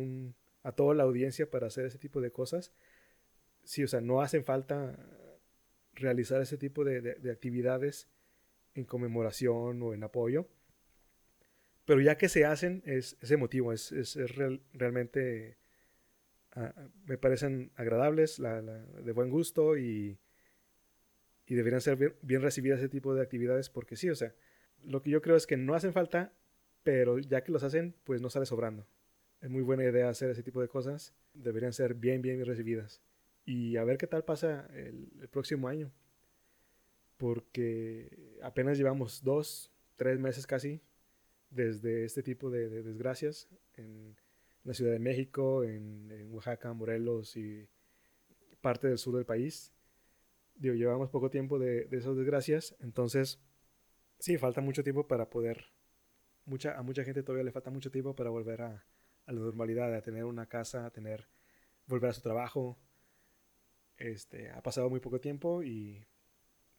a 0.62 0.72
toda 0.72 0.94
la 0.94 1.02
audiencia 1.02 1.50
para 1.50 1.66
hacer 1.66 1.84
ese 1.84 1.98
tipo 1.98 2.22
de 2.22 2.30
cosas. 2.30 2.72
Sí, 3.64 3.84
o 3.84 3.88
sea, 3.88 4.00
no 4.00 4.22
hace 4.22 4.42
falta 4.42 4.98
realizar 5.92 6.40
ese 6.40 6.56
tipo 6.56 6.82
de, 6.82 7.02
de, 7.02 7.30
actividades 7.30 8.08
en 8.74 8.86
conmemoración 8.86 9.82
o 9.82 9.92
en 9.92 10.02
apoyo. 10.02 10.48
Pero 11.84 12.00
ya 12.00 12.16
que 12.16 12.30
se 12.30 12.46
hacen, 12.46 12.82
es, 12.86 13.18
es 13.20 13.30
emotivo, 13.32 13.74
es, 13.74 13.92
es, 13.92 14.16
realmente, 14.72 15.58
ah, 16.52 16.72
me 17.04 17.18
parecen 17.18 17.70
agradables, 17.76 18.40
de 18.40 19.12
buen 19.12 19.28
gusto 19.28 19.76
y, 19.76 20.18
y 21.48 21.54
deberían 21.54 21.80
ser 21.80 22.14
bien, 22.20 22.42
recibidas 22.42 22.78
ese 22.78 22.90
tipo 22.90 23.14
de 23.14 23.22
actividades 23.22 23.70
porque 23.70 23.96
sí, 23.96 24.10
o 24.10 24.14
sea, 24.14 24.34
lo 24.84 25.02
que 25.02 25.10
yo 25.10 25.22
creo 25.22 25.34
es 25.34 25.46
que 25.46 25.56
no 25.56 25.74
hacen 25.74 25.94
falta, 25.94 26.32
pero 26.82 27.18
ya 27.18 27.42
que 27.42 27.52
los 27.52 27.62
hacen, 27.62 27.94
pues 28.04 28.20
no 28.20 28.28
sale 28.28 28.44
sobrando. 28.44 28.86
Es 29.40 29.48
muy 29.48 29.62
buena 29.62 29.84
idea 29.84 30.10
hacer 30.10 30.30
ese 30.30 30.42
tipo 30.42 30.60
de 30.60 30.68
cosas, 30.68 31.14
deberían 31.32 31.72
ser 31.72 31.94
bien, 31.94 32.20
bien, 32.20 32.44
recibidas. 32.44 33.00
Y 33.46 33.76
a 33.78 33.84
ver 33.84 33.96
qué 33.96 34.06
tal 34.06 34.24
pasa 34.24 34.68
el, 34.74 35.08
próximo 35.30 35.68
año, 35.68 35.90
porque 37.16 38.36
apenas 38.42 38.76
llevamos 38.76 39.24
dos, 39.24 39.72
tres 39.96 40.18
meses 40.20 40.46
casi 40.46 40.82
desde 41.48 42.04
este 42.04 42.22
tipo 42.22 42.50
de, 42.50 42.68
desgracias 42.68 43.48
en 43.76 44.14
la 44.64 44.74
Ciudad 44.74 44.92
de 44.92 44.98
México, 44.98 45.64
en, 45.64 46.10
en 46.10 46.30
Oaxaca, 46.34 46.74
Morelos 46.74 47.38
y 47.38 47.66
parte 48.60 48.88
del 48.88 48.98
sur 48.98 49.16
del 49.16 49.24
país 49.24 49.72
digo, 50.58 50.74
llevamos 50.74 51.10
poco 51.10 51.30
tiempo 51.30 51.58
de, 51.58 51.88
esas 51.90 52.16
desgracias, 52.16 52.76
entonces 52.80 53.40
sí, 54.18 54.36
falta 54.38 54.60
mucho 54.60 54.82
tiempo 54.82 55.06
para 55.06 55.30
poder, 55.30 55.66
mucha, 56.44 56.76
a 56.76 56.82
mucha 56.82 57.04
gente 57.04 57.22
todavía 57.22 57.44
le 57.44 57.52
falta 57.52 57.70
mucho 57.70 57.90
tiempo 57.90 58.14
para 58.14 58.30
volver 58.30 58.62
a, 58.62 58.84
la 59.26 59.32
normalidad, 59.40 59.94
a 59.94 60.02
tener 60.02 60.24
una 60.24 60.46
casa, 60.46 60.86
a 60.86 60.90
tener, 60.90 61.28
volver 61.86 62.10
a 62.10 62.14
su 62.14 62.22
trabajo. 62.22 62.78
Este, 63.98 64.50
ha 64.50 64.62
pasado 64.62 64.88
muy 64.88 65.00
poco 65.00 65.20
tiempo 65.20 65.62
y 65.62 66.06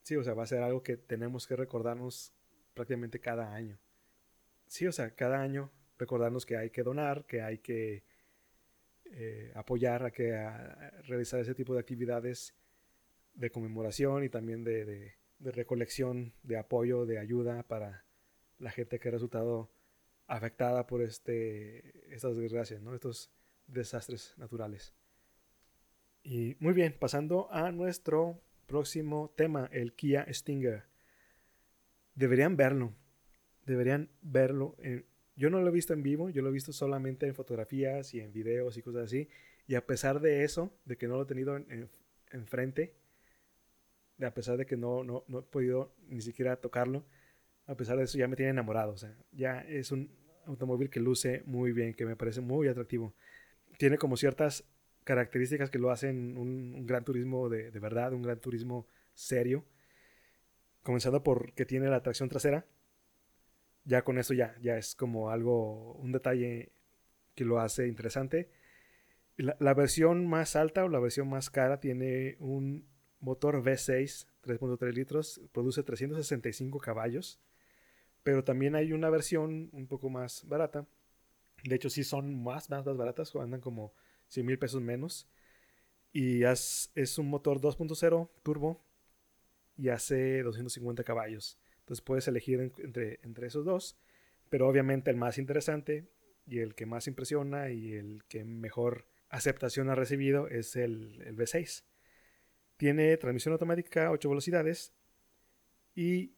sí, 0.02 0.16
o 0.16 0.24
sea, 0.24 0.34
va 0.34 0.44
a 0.44 0.48
ser 0.48 0.64
algo 0.64 0.82
que 0.82 0.98
tenemos 0.98 1.46
que 1.46 1.56
recordarnos 1.56 2.34
prácticamente 2.74 3.20
cada 3.20 3.54
año. 3.54 3.80
Sí, 4.68 4.88
o 4.88 4.92
sea, 4.92 5.12
cada 5.16 5.42
año 5.42 5.72
recordarnos 5.98 6.46
que 6.46 6.58
hay 6.58 6.70
que 6.70 6.82
donar, 6.82 7.26
que 7.26 7.42
hay 7.42 7.60
que 7.60 8.04
eh, 9.06 9.52
apoyar, 9.56 10.06
a 10.06 10.12
que 10.12 10.32
realizar 11.08 11.40
ese 11.40 11.54
tipo 11.54 11.74
de 11.74 11.82
actividades 11.82 12.56
de 13.40 13.52
conmemoración 13.52 14.24
y 14.26 14.30
también 14.30 14.64
de, 14.64 15.14
recolección, 15.40 16.34
de 16.44 16.58
apoyo, 16.58 17.06
de 17.06 17.20
ayuda 17.20 17.64
para 17.64 18.04
la 18.58 18.70
gente 18.70 19.00
que 19.00 19.08
ha 19.08 19.12
resultado 19.12 19.72
afectada 20.28 20.86
por 20.86 21.02
este, 21.02 22.14
estas 22.14 22.36
desgracias, 22.36 22.82
¿no? 22.82 22.94
estos 22.94 23.32
desastres 23.66 24.34
naturales. 24.38 24.94
Y 26.22 26.58
muy 26.60 26.74
bien, 26.74 26.96
pasando 27.00 27.48
a 27.52 27.72
nuestro 27.72 28.42
próximo 28.68 29.34
tema, 29.38 29.70
el 29.72 29.94
Kia 29.94 30.28
Stinger. 30.32 30.84
Deberían 32.16 32.58
verlo, 32.58 32.94
deberían 33.66 34.10
verlo. 34.22 34.76
yo 35.38 35.50
no 35.50 35.62
lo 35.62 35.70
he 35.70 35.72
visto 35.72 35.94
en 35.94 36.04
vivo, 36.04 36.30
yo 36.30 36.42
lo 36.42 36.50
he 36.50 36.52
visto 36.52 36.74
solamente 36.74 37.26
en 37.26 37.36
fotografías 37.36 38.14
y 38.14 38.20
en 38.20 38.34
videos 38.34 38.78
y 38.78 38.82
cosas 38.82 39.06
así. 39.06 39.30
Y 39.66 39.76
a 39.76 39.86
pesar 39.86 40.20
de 40.20 40.44
eso, 40.44 40.74
de 40.84 40.98
que 40.98 41.08
no 41.08 41.16
lo 41.16 41.24
he 41.24 41.26
tenido 41.26 41.56
enfrente, 42.32 42.82
en, 42.84 42.99
a 44.26 44.34
pesar 44.34 44.58
de 44.58 44.66
que 44.66 44.78
no, 44.78 45.04
no, 45.04 45.24
no 45.28 45.40
he 45.40 45.42
podido 45.44 45.94
ni 46.08 46.22
siquiera 46.22 46.56
tocarlo, 46.58 47.06
a 47.70 47.76
pesar 47.76 47.98
de 47.98 48.04
eso 48.04 48.18
ya 48.18 48.28
me 48.28 48.36
tiene 48.36 48.52
enamorado. 48.52 48.94
O 48.94 48.98
sea, 48.98 49.16
ya 49.32 49.62
es 49.62 49.92
un 49.92 50.10
automóvil 50.46 50.90
que 50.90 51.00
luce 51.00 51.44
muy 51.46 51.72
bien, 51.72 51.94
que 51.94 52.06
me 52.06 52.16
parece 52.16 52.42
muy 52.42 52.68
atractivo. 52.68 53.14
Tiene 53.78 53.98
como 53.98 54.18
ciertas 54.18 54.66
características 55.04 55.70
que 55.70 55.80
lo 55.80 55.92
hacen 55.92 56.38
un, 56.38 56.86
gran 56.86 57.04
turismo 57.06 57.48
de, 57.48 57.72
de, 57.72 57.80
verdad, 57.80 58.14
un 58.14 58.24
gran 58.24 58.40
turismo 58.40 58.88
serio. 59.14 59.66
Comenzando 60.82 61.24
por 61.24 61.54
que 61.54 61.66
tiene 61.66 61.90
la 61.90 62.02
tracción 62.02 62.28
trasera. 62.28 62.66
Ya 63.86 64.04
con 64.04 64.18
eso 64.18 64.34
ya, 64.34 64.56
ya 64.62 64.78
es 64.78 64.96
como 64.96 65.30
algo, 65.30 65.94
un 65.94 66.12
detalle 66.12 66.72
que 67.36 67.46
lo 67.46 67.60
hace 67.60 67.88
interesante. 67.88 68.50
La, 69.38 69.56
la 69.60 69.74
versión 69.74 70.28
más 70.28 70.56
alta 70.56 70.84
o 70.84 70.90
la 70.90 71.00
versión 71.00 71.30
más 71.30 71.50
cara 71.50 71.80
tiene 71.80 72.36
un 72.40 72.86
motor 73.20 73.62
V6 73.62 74.28
3.3 74.44 74.94
litros, 74.94 75.42
produce 75.52 75.84
365 75.84 76.80
caballos, 76.80 77.40
pero 78.24 78.44
también 78.44 78.76
hay 78.76 78.94
una 78.94 79.10
versión 79.10 79.70
un 79.74 79.88
poco 79.88 80.10
más 80.10 80.48
barata. 80.48 80.88
De 81.64 81.76
hecho, 81.76 81.90
sí 81.90 82.04
son 82.04 82.42
más, 82.42 82.70
más, 82.70 82.86
más 82.86 82.98
baratas, 82.98 83.36
andan 83.36 83.62
como 83.62 83.94
100 84.30 84.46
mil 84.46 84.60
pesos 84.60 84.82
menos. 84.82 85.28
Y 86.12 86.44
es, 86.44 87.18
un 87.18 87.30
motor 87.30 87.60
2.0 87.62 88.30
turbo 88.44 88.84
y 89.78 89.90
hace 89.90 90.42
250 90.42 91.04
caballos. 91.04 91.60
Entonces 91.80 92.02
puedes 92.02 92.28
elegir 92.28 92.60
entre, 92.60 93.20
entre 93.24 93.48
esos 93.48 93.66
dos, 93.66 93.98
pero 94.50 94.68
obviamente 94.68 95.12
el 95.12 95.18
más 95.18 95.38
interesante 95.38 96.08
y 96.48 96.60
el 96.60 96.76
que 96.76 96.86
más 96.86 97.08
impresiona 97.08 97.70
y 97.70 97.94
el 97.94 98.24
que 98.28 98.44
mejor 98.44 99.06
aceptación 99.30 99.90
ha 99.90 99.96
recibido 99.96 100.48
es 100.48 100.76
el, 100.76 101.22
el 101.26 101.38
V6 101.38 101.84
Tiene 102.80 103.18
transmisión 103.18 103.52
automática 103.52 104.10
8 104.10 104.30
velocidades. 104.30 104.94
Y 105.96 106.32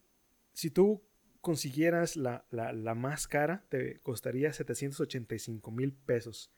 si 0.52 0.72
tú 0.72 1.00
consiguieras 1.40 2.16
la, 2.16 2.44
la, 2.50 2.94
más 2.96 3.28
cara, 3.28 3.64
te 3.68 4.00
costaría 4.00 4.52
785 4.52 5.70
mil 5.70 5.92
pesos. 5.92 6.52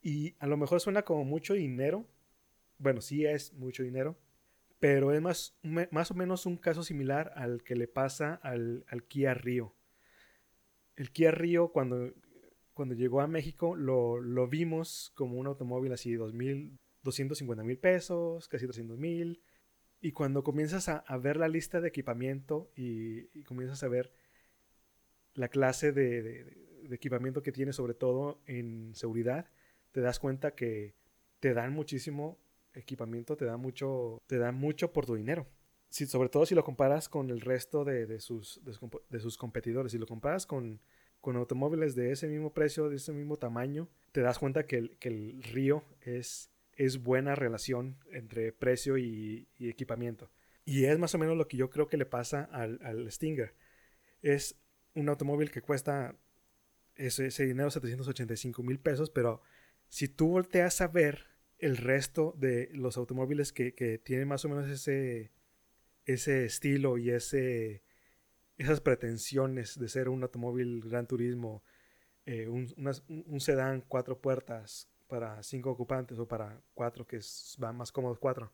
Y 0.00 0.34
a 0.38 0.46
lo 0.46 0.56
mejor 0.56 0.80
suena 0.80 1.02
como 1.02 1.22
mucho 1.26 1.52
dinero. 1.52 2.08
Bueno, 2.78 3.02
sí 3.02 3.26
es 3.26 3.52
mucho 3.52 3.82
dinero. 3.82 4.18
Pero 4.78 5.12
es 5.12 5.20
más, 5.20 5.54
más 5.62 6.10
o 6.10 6.14
menos 6.14 6.46
un 6.46 6.56
caso 6.56 6.82
similar 6.82 7.30
al 7.36 7.62
que 7.62 7.76
le 7.76 7.88
pasa 7.88 8.40
al, 8.42 8.86
Kia 9.06 9.34
Rio. 9.34 9.74
El 10.96 11.10
Kia 11.10 11.30
Rio, 11.30 11.72
cuando, 11.72 12.14
cuando 12.72 12.94
llegó 12.94 13.20
a 13.20 13.26
México, 13.26 13.76
lo, 13.76 14.18
lo 14.18 14.48
vimos 14.48 15.12
como 15.14 15.38
un 15.38 15.46
automóvil 15.46 15.92
así, 15.92 16.14
2.000, 16.14 16.78
250 17.04 17.62
mil 17.62 17.78
pesos, 17.78 18.48
casi 18.48 18.66
300 18.66 18.98
mil. 18.98 19.40
Y 20.00 20.12
cuando 20.12 20.42
comienzas 20.42 20.88
a, 20.88 21.16
ver 21.18 21.36
la 21.36 21.48
lista 21.48 21.80
de 21.80 21.88
equipamiento 21.88 22.70
y, 22.76 23.42
comienzas 23.44 23.82
a 23.82 23.88
ver 23.88 24.12
la 25.34 25.48
clase 25.48 25.92
de, 25.92 26.58
equipamiento 26.90 27.42
que 27.42 27.52
tiene, 27.52 27.72
sobre 27.72 27.94
todo 27.94 28.42
en 28.46 28.94
seguridad, 28.94 29.50
te 29.92 30.00
das 30.00 30.18
cuenta 30.18 30.54
que 30.54 30.94
te 31.40 31.54
dan 31.54 31.72
muchísimo 31.72 32.38
equipamiento, 32.74 33.36
te 33.36 33.44
da 33.44 33.56
mucho, 33.56 34.22
te 34.26 34.38
da 34.38 34.52
mucho 34.52 34.92
por 34.92 35.06
tu 35.06 35.14
dinero. 35.14 35.46
Sobre 35.88 36.28
todo 36.28 36.44
si 36.44 36.54
lo 36.54 36.64
comparas 36.64 37.08
con 37.08 37.30
el 37.30 37.40
resto 37.40 37.84
de, 37.84 38.18
sus, 38.18 38.60
de, 38.64 39.20
sus 39.20 39.38
competidores. 39.38 39.92
Si 39.92 39.98
lo 39.98 40.06
comparas 40.06 40.44
con, 40.44 40.80
con, 41.20 41.36
automóviles 41.36 41.94
de 41.94 42.10
ese 42.10 42.26
mismo 42.26 42.52
precio, 42.52 42.88
de 42.88 42.96
ese 42.96 43.12
mismo 43.12 43.36
tamaño, 43.36 43.88
te 44.10 44.20
das 44.20 44.40
cuenta 44.40 44.66
que 44.66 44.90
el 45.00 45.42
Río 45.44 45.84
es 46.00 46.53
es 46.76 47.02
buena 47.02 47.34
relación 47.34 47.98
entre 48.10 48.52
precio 48.52 48.98
y, 48.98 49.48
equipamiento. 49.58 50.30
Y 50.64 50.84
es 50.84 50.98
más 50.98 51.14
o 51.14 51.18
menos 51.18 51.36
lo 51.36 51.46
que 51.46 51.56
yo 51.56 51.70
creo 51.70 51.88
que 51.88 51.96
le 51.96 52.06
pasa 52.06 52.44
al, 52.44 53.10
Stinger. 53.10 53.54
Es 54.22 54.56
un 54.94 55.08
automóvil 55.08 55.50
que 55.50 55.60
cuesta 55.60 56.16
ese, 56.96 57.44
dinero, 57.44 57.70
785 57.70 58.62
mil 58.62 58.78
pesos, 58.78 59.10
pero 59.10 59.42
si 59.88 60.08
tú 60.08 60.28
volteas 60.28 60.80
a 60.80 60.88
ver 60.88 61.26
el 61.58 61.76
resto 61.76 62.34
de 62.38 62.70
los 62.72 62.96
automóviles 62.96 63.52
que, 63.52 64.00
tienen 64.02 64.28
más 64.28 64.44
o 64.44 64.48
menos 64.48 64.68
ese, 64.68 65.32
ese 66.06 66.46
estilo 66.46 66.98
y 66.98 67.10
ese, 67.10 67.82
esas 68.56 68.80
pretensiones 68.80 69.78
de 69.78 69.88
ser 69.88 70.08
un 70.08 70.22
automóvil 70.22 70.80
gran 70.80 71.06
turismo, 71.06 71.62
eh, 72.26 72.48
un 72.48 73.40
sedán 73.40 73.84
cuatro 73.86 74.18
puertas 74.18 74.88
para 75.14 75.40
cinco 75.44 75.70
ocupantes 75.70 76.18
o 76.18 76.26
para 76.26 76.60
cuatro, 76.74 77.06
que 77.06 77.18
es, 77.18 77.54
van 77.60 77.76
más 77.76 77.92
cómodos 77.92 78.18
cuatro. 78.18 78.50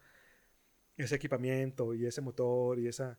Ese 0.98 1.14
equipamiento 1.14 1.94
y 1.94 2.04
ese 2.04 2.20
motor 2.20 2.78
y 2.78 2.86
esa, 2.86 3.18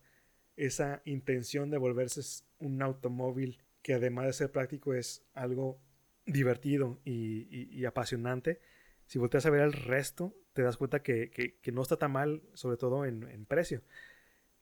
esa 0.54 1.02
intención 1.06 1.68
de 1.68 1.76
volverse 1.76 2.20
un 2.60 2.80
automóvil 2.80 3.58
que 3.82 3.94
además 3.94 4.26
de 4.26 4.32
ser 4.32 4.52
práctico 4.52 4.94
es 4.94 5.24
algo 5.34 5.80
divertido 6.24 7.00
y, 7.04 7.84
apasionante. 7.84 8.60
Si 9.06 9.18
volteas 9.18 9.44
a 9.46 9.50
ver 9.50 9.62
el 9.62 9.72
resto, 9.72 10.36
te 10.52 10.62
das 10.62 10.76
cuenta 10.76 11.02
que, 11.02 11.58
no 11.72 11.82
está 11.82 11.96
tan 11.96 12.12
mal, 12.12 12.44
sobre 12.54 12.76
todo 12.76 13.04
en, 13.04 13.44
precio. 13.46 13.82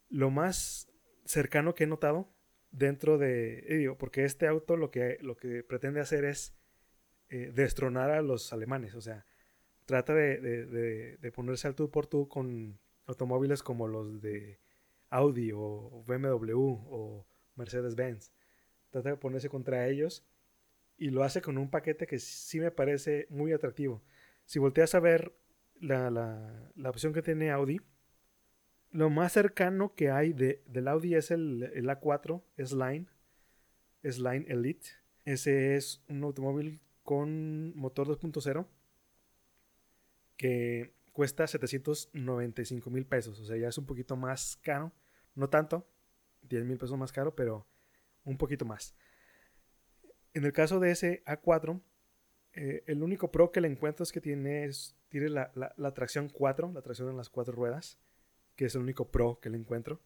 Lo 0.09 0.31
más 0.31 0.89
cercano 1.27 1.75
que 1.75 1.85
he 1.85 1.87
notado 1.87 2.33
dentro 2.71 3.19
de, 3.19 3.95
porque 3.99 4.25
este 4.25 4.47
auto 4.47 4.79
lo 4.79 4.91
que, 4.91 5.19
lo 5.21 5.37
que 5.37 5.63
pretende 5.65 6.01
hacer 6.01 6.25
es 6.25 6.55
eh, 7.31 7.53
destronar 7.55 8.11
a 8.11 8.23
los 8.23 8.53
alemanes. 8.53 8.95
O 8.95 9.01
sea, 9.01 9.25
trata 9.87 10.15
de, 10.15 11.33
ponerse 11.33 11.69
al 11.69 11.77
tú 11.77 11.91
por 11.91 12.07
tú 12.07 12.29
con 12.29 12.79
automóviles 13.07 13.63
como 13.63 13.87
los 13.87 14.21
de 14.21 14.59
Audi 15.11 15.53
o 15.55 16.05
BMW 16.07 16.59
o 16.59 17.27
Mercedes-Benz. 17.55 18.33
Trata 18.91 19.11
de 19.11 19.17
ponerse 19.17 19.49
contra 19.49 19.87
ellos 19.87 20.25
y 20.97 21.11
lo 21.11 21.23
hace 21.23 21.41
con 21.41 21.57
un 21.57 21.71
paquete 21.71 22.07
que 22.07 22.19
sí 22.19 22.59
me 22.59 22.73
parece 22.73 23.27
muy 23.31 23.53
atractivo. 23.53 24.03
Si 24.45 24.59
volteas 24.59 24.95
a 24.97 25.01
ver 25.01 25.33
la, 25.81 26.11
la, 26.11 26.91
opción 26.91 27.13
que 27.13 27.23
tiene 27.23 27.53
Audi, 27.53 27.81
lo 28.91 29.09
más 29.09 29.33
cercano 29.33 29.95
que 29.95 30.11
hay 30.11 30.33
de, 30.33 30.63
del 30.67 30.89
Audi 30.89 31.15
es 31.15 31.31
el, 31.31 31.71
el 31.75 31.87
A4 31.89 32.43
S-Line, 32.57 33.07
S-Line 34.03 34.47
Elite. 34.49 34.89
Ese 35.25 35.77
es 35.77 36.03
un 36.09 36.25
automóvil 36.25 36.81
con 37.11 37.77
motor 37.77 38.07
2.0 38.07 38.69
que 40.37 40.95
cuesta 41.11 41.45
795 41.49 42.89
mil 42.89 43.05
pesos. 43.05 43.41
O 43.41 43.45
sea, 43.45 43.57
ya 43.57 43.67
es 43.67 43.77
un 43.79 43.85
poquito 43.85 44.15
más 44.15 44.61
caro. 44.63 44.93
No 45.35 45.51
tanto, 45.51 45.91
10 46.43 46.65
mil 46.67 46.79
pesos 46.79 46.97
más 46.97 47.11
caro, 47.11 47.35
pero 47.35 47.67
un 48.23 48.39
poquito 48.39 48.65
más. 48.65 48.95
En 50.35 50.45
el 50.45 50.53
caso 50.53 50.79
de 50.79 50.93
ese 50.93 51.25
A4, 51.25 51.83
eh, 52.53 52.85
el 52.87 53.03
único 53.03 53.33
pro 53.33 53.51
que 53.51 53.61
le 53.61 53.67
encuentro 53.67 54.05
es 54.05 54.13
que 54.13 54.21
tiene, 54.21 54.71
tiene 55.09 55.31
la, 55.31 55.51
la, 55.57 55.95
tracción 55.95 56.29
4, 56.29 56.71
la 56.73 56.83
tracción 56.83 57.09
en 57.09 57.17
las 57.17 57.29
cuatro 57.29 57.55
ruedas, 57.55 57.99
que 58.55 58.67
es 58.67 58.77
el 58.77 58.83
único 58.83 59.11
pro 59.11 59.41
que 59.41 59.51
le 59.51 59.59
encuentro. 59.59 60.01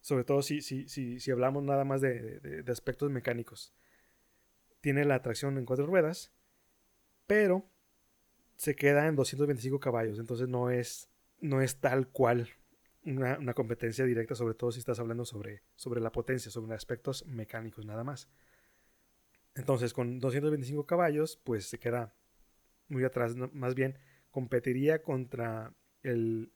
Sobre 0.00 0.24
todo 0.24 0.40
si, 0.40 0.62
si, 0.62 0.88
si, 0.88 1.20
si 1.20 1.30
hablamos 1.30 1.64
nada 1.64 1.84
más 1.84 2.00
de 2.00 2.64
aspectos 2.66 3.10
mecánicos 3.10 3.74
tiene 4.80 5.04
la 5.04 5.22
tracción 5.22 5.58
en 5.58 5.64
cuatro 5.64 5.86
ruedas, 5.86 6.32
pero 7.26 7.68
se 8.56 8.74
queda 8.74 9.06
en 9.06 9.16
225 9.16 9.78
caballos, 9.78 10.18
entonces 10.18 10.48
no 10.48 10.70
es, 10.70 11.08
no 11.40 11.60
es 11.62 11.76
tal 11.76 12.08
cual 12.08 12.48
una, 13.04 13.54
competencia 13.54 14.04
directa, 14.04 14.34
sobre 14.34 14.54
todo 14.54 14.72
si 14.72 14.80
estás 14.80 14.98
hablando 14.98 15.24
sobre, 15.24 15.62
sobre 15.76 16.00
la 16.00 16.12
potencia, 16.12 16.50
sobre 16.50 16.74
aspectos 16.74 17.24
mecánicos 17.26 17.86
nada 17.86 18.04
más. 18.04 18.28
Entonces 19.54 19.92
con 19.92 20.20
225 20.20 20.86
caballos, 20.86 21.40
pues 21.44 21.66
se 21.66 21.78
queda 21.78 22.14
muy 22.88 23.04
atrás, 23.04 23.36
más 23.36 23.74
bien 23.74 23.98
competiría 24.30 25.02
contra 25.02 25.74
el, 26.02 26.52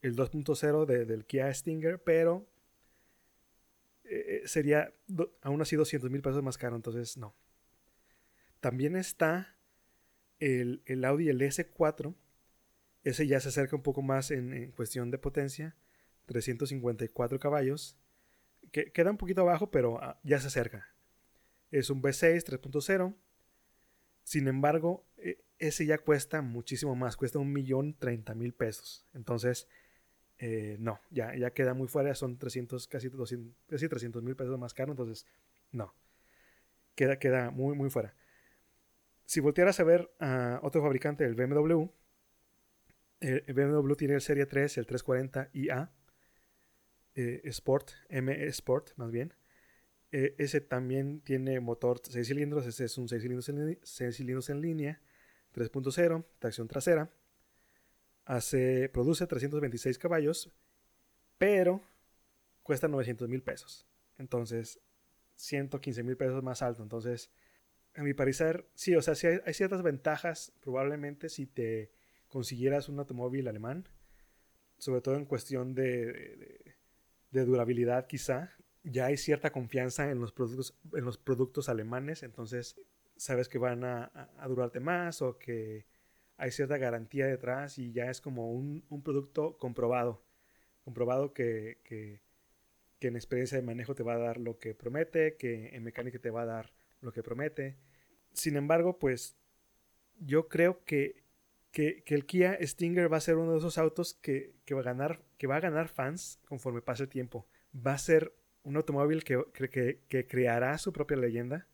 el 0.00 0.16
2.0 0.16 0.86
del 0.86 1.26
Kia 1.26 1.52
Stinger, 1.52 2.02
pero 2.02 2.46
eh, 4.38 4.42
eh, 4.44 4.48
sería 4.48 4.94
aún 5.42 5.60
así 5.62 5.76
200 5.76 6.10
mil 6.10 6.22
pesos 6.22 6.42
más 6.42 6.58
caro, 6.58 6.76
entonces 6.76 7.16
no. 7.16 7.34
También 8.60 8.96
está 8.96 9.56
el, 10.40 10.82
Audi 11.04 11.28
el 11.28 11.40
S4, 11.40 12.14
ese 13.04 13.26
ya 13.26 13.40
se 13.40 13.48
acerca 13.48 13.76
un 13.76 13.82
poco 13.82 14.02
más 14.02 14.30
en, 14.30 14.72
cuestión 14.72 15.10
de 15.10 15.18
potencia, 15.18 15.76
354 16.26 17.38
caballos, 17.38 17.96
que 18.72 18.92
queda 18.92 19.10
un 19.10 19.16
poquito 19.16 19.42
abajo, 19.42 19.70
pero 19.70 20.02
ah, 20.02 20.20
ya 20.24 20.40
se 20.40 20.48
acerca. 20.48 20.88
Es 21.70 21.90
un 21.90 22.02
V6 22.02 22.44
3.0, 22.44 23.14
sin 24.24 24.48
embargo, 24.48 25.06
e, 25.16 25.44
ese 25.58 25.86
ya 25.86 25.98
cuesta 25.98 26.42
muchísimo 26.42 26.94
más, 26.94 27.16
cuesta 27.16 27.38
un 27.38 27.52
millón 27.52 27.94
treinta 27.94 28.34
mil 28.34 28.52
pesos. 28.52 29.06
Entonces, 29.14 29.68
eh, 30.38 30.76
no, 30.78 31.00
ya, 31.10 31.34
ya 31.34 31.50
queda 31.50 31.74
muy 31.74 31.88
fuera, 31.88 32.14
son 32.14 32.38
300, 32.38 32.86
casi 32.86 33.08
200, 33.08 33.54
casi 33.68 33.88
300 33.88 34.22
mil 34.22 34.36
pesos 34.36 34.58
más 34.58 34.72
caro, 34.72 34.92
entonces 34.92 35.26
no, 35.72 35.94
queda, 36.94 37.18
queda 37.18 37.50
muy, 37.50 37.74
muy 37.76 37.90
fuera. 37.90 38.14
Si 39.24 39.40
voltearas 39.40 39.80
a 39.80 39.84
ver 39.84 40.10
a 40.20 40.60
otro 40.62 40.80
fabricante, 40.80 41.24
el 41.24 41.34
BMW, 41.34 41.86
el 43.20 43.52
BMW 43.52 43.94
tiene 43.94 44.14
el 44.14 44.20
Serie 44.20 44.46
3, 44.46 44.78
el 44.78 44.86
340 44.86 45.50
IA, 45.52 45.90
eh, 47.16 47.40
Sport, 47.44 47.90
M 48.08 48.46
Sport 48.46 48.92
más 48.96 49.10
bien. 49.10 49.34
Eh, 50.12 50.36
ese 50.38 50.60
también 50.60 51.20
tiene 51.20 51.60
motor 51.60 52.00
6 52.02 52.26
cilindros, 52.26 52.64
ese 52.64 52.84
es 52.84 52.96
un 52.96 53.08
6 53.08 53.20
cilindros 53.20 53.48
en, 53.48 53.78
6 53.82 54.16
cilindros 54.16 54.48
en 54.50 54.60
línea, 54.62 55.02
3.0, 55.52 56.24
tracción 56.38 56.68
trasera 56.68 57.10
produce 58.92 59.26
326 59.26 59.98
caballos, 59.98 60.50
pero 61.38 61.82
cuesta 62.62 62.88
900 62.88 63.28
mil 63.28 63.42
pesos. 63.42 63.86
Entonces, 64.18 64.80
115 65.36 66.02
mil 66.02 66.16
pesos 66.16 66.42
más 66.42 66.60
alto. 66.60 66.82
Entonces, 66.82 67.30
a 67.94 68.02
mi 68.02 68.12
parecer, 68.12 68.68
sí, 68.74 68.94
o 68.96 69.02
sea, 69.02 69.14
sí 69.14 69.26
hay, 69.26 69.54
ciertas 69.54 69.82
ventajas 69.82 70.52
probablemente 70.60 71.28
si 71.28 71.46
te 71.46 71.90
consiguieras 72.28 72.88
un 72.88 72.98
automóvil 72.98 73.48
alemán, 73.48 73.88
sobre 74.76 75.00
todo 75.00 75.16
en 75.16 75.24
cuestión 75.24 75.74
de, 75.74 76.76
de, 77.30 77.44
durabilidad 77.44 78.06
quizá. 78.06 78.52
Ya 78.84 79.06
hay 79.06 79.16
cierta 79.16 79.50
confianza 79.50 80.10
en 80.10 80.20
los 80.20 80.32
productos, 80.32 80.78
en 80.94 81.04
los 81.04 81.18
productos 81.18 81.68
alemanes, 81.68 82.22
entonces 82.22 82.76
sabes 83.16 83.48
que 83.48 83.58
van 83.58 83.84
a 83.84 84.10
durarte 84.46 84.80
más 84.80 85.22
o 85.22 85.38
que 85.38 85.86
hay 86.38 86.52
cierta 86.52 86.78
garantía 86.78 87.26
detrás 87.26 87.78
y 87.78 87.92
ya 87.92 88.10
es 88.10 88.20
como 88.20 88.52
un, 88.52 88.82
producto 89.04 89.58
comprobado. 89.58 90.22
Comprobado 90.84 91.34
que, 91.34 91.78
que, 91.82 92.20
en 93.00 93.16
experiencia 93.16 93.58
de 93.58 93.66
manejo 93.66 93.94
te 93.94 94.04
va 94.04 94.14
a 94.14 94.18
dar 94.18 94.38
lo 94.38 94.58
que 94.58 94.74
promete, 94.74 95.36
que 95.36 95.74
en 95.74 95.82
mecánica 95.82 96.18
te 96.20 96.30
va 96.30 96.42
a 96.42 96.46
dar 96.46 96.72
lo 97.00 97.12
que 97.12 97.24
promete. 97.24 97.76
Sin 98.32 98.56
embargo, 98.56 98.98
pues 98.98 99.36
yo 100.20 100.48
creo 100.48 100.84
que, 100.84 101.24
que, 101.72 102.04
el 102.06 102.24
Kia 102.24 102.56
Stinger 102.62 103.12
va 103.12 103.16
a 103.16 103.20
ser 103.20 103.36
uno 103.36 103.52
de 103.52 103.58
esos 103.58 103.76
autos 103.76 104.14
que, 104.14 104.54
va 104.72 104.80
a 104.80 104.84
ganar, 104.84 105.22
que 105.38 105.48
va 105.48 105.56
a 105.56 105.60
ganar 105.60 105.88
fans 105.88 106.38
conforme 106.46 106.82
pase 106.82 107.02
el 107.02 107.08
tiempo. 107.08 107.48
Va 107.74 107.94
a 107.94 107.98
ser 107.98 108.32
un 108.62 108.76
automóvil 108.76 109.24
que, 109.24 109.44
que 110.08 110.26
creará 110.28 110.78
su 110.78 110.92
propia 110.92 111.16
leyenda. 111.16 111.66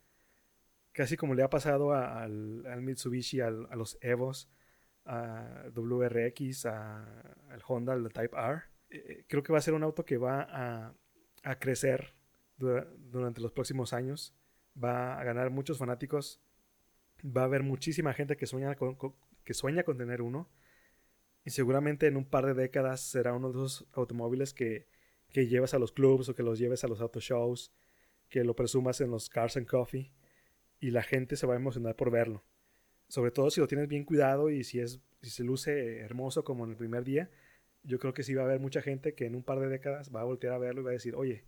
Casi 0.92 1.16
como 1.16 1.34
le 1.34 1.42
ha 1.42 1.50
pasado 1.50 1.92
al, 1.92 2.80
Mitsubishi, 2.80 3.40
a 3.40 3.50
los 3.50 3.98
Evos, 4.00 4.48
a 5.04 5.64
WRX, 5.74 6.66
al 6.66 7.62
Honda, 7.66 7.92
al 7.92 8.12
Type 8.12 8.36
R. 8.36 8.62
Eh, 8.90 9.04
eh, 9.08 9.24
creo 9.28 9.42
que 9.42 9.52
va 9.52 9.58
a 9.58 9.62
ser 9.62 9.74
un 9.74 9.82
auto 9.82 10.04
que 10.04 10.16
va 10.16 10.42
a, 10.42 10.94
a 11.42 11.58
crecer 11.58 12.14
durante 12.56 13.40
los 13.40 13.52
próximos 13.52 13.92
años. 13.92 14.34
Va 14.82 15.18
a 15.18 15.24
ganar 15.24 15.50
muchos 15.50 15.78
fanáticos. 15.78 16.40
Va 17.24 17.42
a 17.42 17.44
haber 17.44 17.62
muchísima 17.62 18.12
gente 18.12 18.36
que 18.36 18.46
sueña 18.46 18.74
con, 18.74 18.96
que 19.44 19.54
sueña 19.54 19.82
con 19.82 19.98
tener 19.98 20.22
uno. 20.22 20.48
Y 21.44 21.50
seguramente 21.50 22.06
en 22.06 22.16
un 22.16 22.24
par 22.24 22.46
de 22.46 22.54
décadas 22.54 23.00
será 23.00 23.34
uno 23.34 23.52
de 23.52 23.58
esos 23.58 23.86
automóviles 23.92 24.54
que, 24.54 24.88
que 25.30 25.46
llevas 25.46 25.74
a 25.74 25.78
los 25.78 25.92
clubs 25.92 26.28
o 26.28 26.34
que 26.34 26.42
los 26.42 26.58
lleves 26.58 26.84
a 26.84 26.88
los 26.88 27.00
auto 27.00 27.20
shows, 27.20 27.72
que 28.28 28.44
lo 28.44 28.56
presumas 28.56 29.00
en 29.00 29.10
los 29.10 29.28
Cars 29.28 29.56
and 29.56 29.66
Coffee 29.66 30.12
y 30.80 30.90
la 30.90 31.02
gente 31.02 31.36
se 31.36 31.46
va 31.46 31.54
a 31.54 31.56
emocionar 31.56 31.96
por 31.96 32.10
verlo. 32.10 32.44
Sobre 33.14 33.30
todo 33.30 33.48
si 33.48 33.60
lo 33.60 33.68
tienes 33.68 33.86
bien 33.86 34.04
cuidado 34.04 34.50
y 34.50 34.64
si, 34.64 34.80
es, 34.80 34.98
si 35.22 35.30
se 35.30 35.44
luce 35.44 36.00
hermoso 36.00 36.42
como 36.42 36.64
en 36.64 36.70
el 36.70 36.76
primer 36.76 37.04
día, 37.04 37.30
yo 37.84 38.00
creo 38.00 38.12
que 38.12 38.24
sí 38.24 38.34
va 38.34 38.42
a 38.42 38.44
haber 38.46 38.58
mucha 38.58 38.82
gente 38.82 39.14
que 39.14 39.26
en 39.26 39.36
un 39.36 39.44
par 39.44 39.60
de 39.60 39.68
décadas 39.68 40.12
va 40.12 40.22
a 40.22 40.24
voltear 40.24 40.52
a 40.52 40.58
verlo 40.58 40.80
y 40.80 40.84
va 40.84 40.90
a 40.90 40.94
decir, 40.94 41.14
oye, 41.14 41.44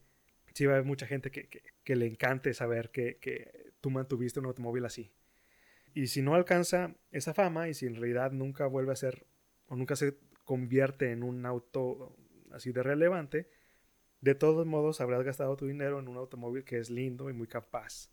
sí 0.54 0.64
va 0.64 0.74
a 0.74 0.76
haber 0.76 0.86
mucha 0.86 1.08
gente 1.08 1.32
que, 1.32 1.48
que, 1.82 1.96
le 1.96 2.06
encante 2.06 2.54
saber 2.54 2.92
que, 2.92 3.16
que 3.16 3.72
tú 3.80 3.90
mantuviste 3.90 4.38
un 4.38 4.46
automóvil 4.46 4.84
así. 4.84 5.10
Y 5.92 6.06
si 6.06 6.22
no 6.22 6.36
alcanza 6.36 6.94
esa 7.10 7.34
fama 7.34 7.68
y 7.68 7.74
si 7.74 7.86
en 7.86 7.96
realidad 7.96 8.30
nunca 8.30 8.66
vuelve 8.66 8.92
a 8.92 8.96
ser 8.96 9.26
o 9.66 9.74
nunca 9.74 9.96
se 9.96 10.18
convierte 10.44 11.10
en 11.10 11.24
un 11.24 11.44
auto 11.46 12.16
así 12.52 12.70
de 12.70 12.84
relevante, 12.84 13.50
de 14.20 14.36
todos 14.36 14.68
modos 14.68 15.00
habrás 15.00 15.24
gastado 15.24 15.56
tu 15.56 15.66
dinero 15.66 15.98
en 15.98 16.06
un 16.06 16.16
automóvil 16.16 16.62
que 16.62 16.78
es 16.78 16.90
lindo 16.90 17.28
y 17.28 17.32
muy 17.32 17.48
capaz. 17.48 18.12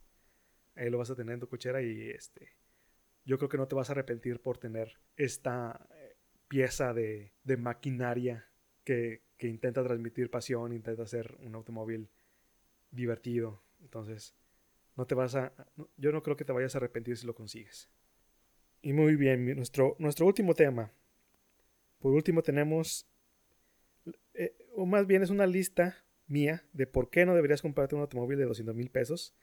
Ahí 0.73 0.89
lo 0.89 0.97
vas 0.97 1.11
a 1.11 1.15
tener 1.15 1.35
en 1.35 1.39
tu 1.39 1.47
cochera 1.47 1.83
y 1.83 2.09
este 2.09 2.62
yo 3.25 3.38
creo 3.38 3.49
que 3.49 3.57
no 3.57 3.67
te 3.67 3.75
vas 3.75 3.89
a 3.89 3.93
arrepentir 3.93 4.41
por 4.41 4.57
tener 4.57 4.99
esta 5.15 5.88
eh, 5.95 6.15
pieza 6.47 6.93
de, 6.93 7.33
de 7.43 7.57
maquinaria 7.57 8.49
que, 8.83 9.23
que, 9.38 9.47
intenta 9.47 9.83
transmitir 9.83 10.29
pasión, 10.29 10.73
intenta 10.73 11.03
hacer 11.03 11.38
un 11.39 11.55
automóvil 11.55 12.09
divertido. 12.91 13.63
Entonces, 13.81 14.36
no 14.95 15.07
te 15.07 15.15
vas 15.15 15.36
a, 15.36 15.53
yo 15.97 16.12
no 16.12 16.21
creo 16.21 16.36
que 16.36 16.45
te 16.45 16.53
vayas 16.53 16.75
a 16.75 16.77
arrepentir 16.77 17.17
si 17.17 17.25
lo 17.25 17.33
consigues. 17.33 17.89
Y 18.81 18.93
muy 18.93 19.15
bien, 19.15 19.55
nuestro, 19.55 19.95
nuestro 19.99 20.25
último 20.25 20.53
tema. 20.53 20.91
Por 21.99 22.13
último 22.13 22.43
tenemos, 22.43 23.07
eh, 24.33 24.55
o 24.75 24.86
más 24.86 25.07
bien 25.07 25.23
es 25.23 25.29
una 25.29 25.47
lista 25.47 26.05
mía 26.27 26.65
de 26.73 26.86
por 26.86 27.09
qué 27.09 27.25
no 27.25 27.33
deberías 27.33 27.62
comprarte 27.62 27.95
un 27.95 28.01
automóvil 28.01 28.38
de 28.38 28.45
200 28.45 28.75
mil 28.75 28.89
pesos. 28.89 29.33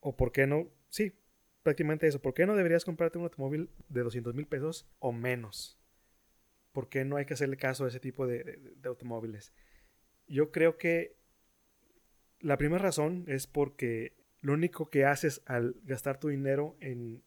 O 0.00 0.16
por 0.16 0.32
qué 0.32 0.48
no, 0.48 0.68
sí, 0.88 1.12
prácticamente 1.62 2.06
eso. 2.06 2.20
¿Por 2.20 2.34
qué 2.34 2.46
no 2.46 2.56
deberías 2.56 2.84
comprarte 2.84 3.18
un 3.18 3.24
automóvil 3.24 3.70
de 3.88 4.02
200 4.02 4.34
mil 4.34 4.46
pesos 4.46 4.86
o 4.98 5.12
menos? 5.12 5.78
¿Por 6.72 6.88
qué 6.88 7.04
no 7.04 7.16
hay 7.16 7.26
que 7.26 7.34
hacerle 7.34 7.56
caso 7.56 7.84
a 7.84 7.88
ese 7.88 8.00
tipo 8.00 8.26
de, 8.26 8.76
automóviles? 8.84 9.52
Yo 10.26 10.50
creo 10.50 10.78
que 10.78 11.16
la 12.40 12.56
primera 12.56 12.82
razón 12.82 13.24
es 13.28 13.46
porque 13.46 14.16
lo 14.40 14.54
único 14.54 14.90
que 14.90 15.04
haces 15.04 15.42
al 15.46 15.76
gastar 15.84 16.18
tu 16.18 16.28
dinero 16.28 16.76
en, 16.80 17.22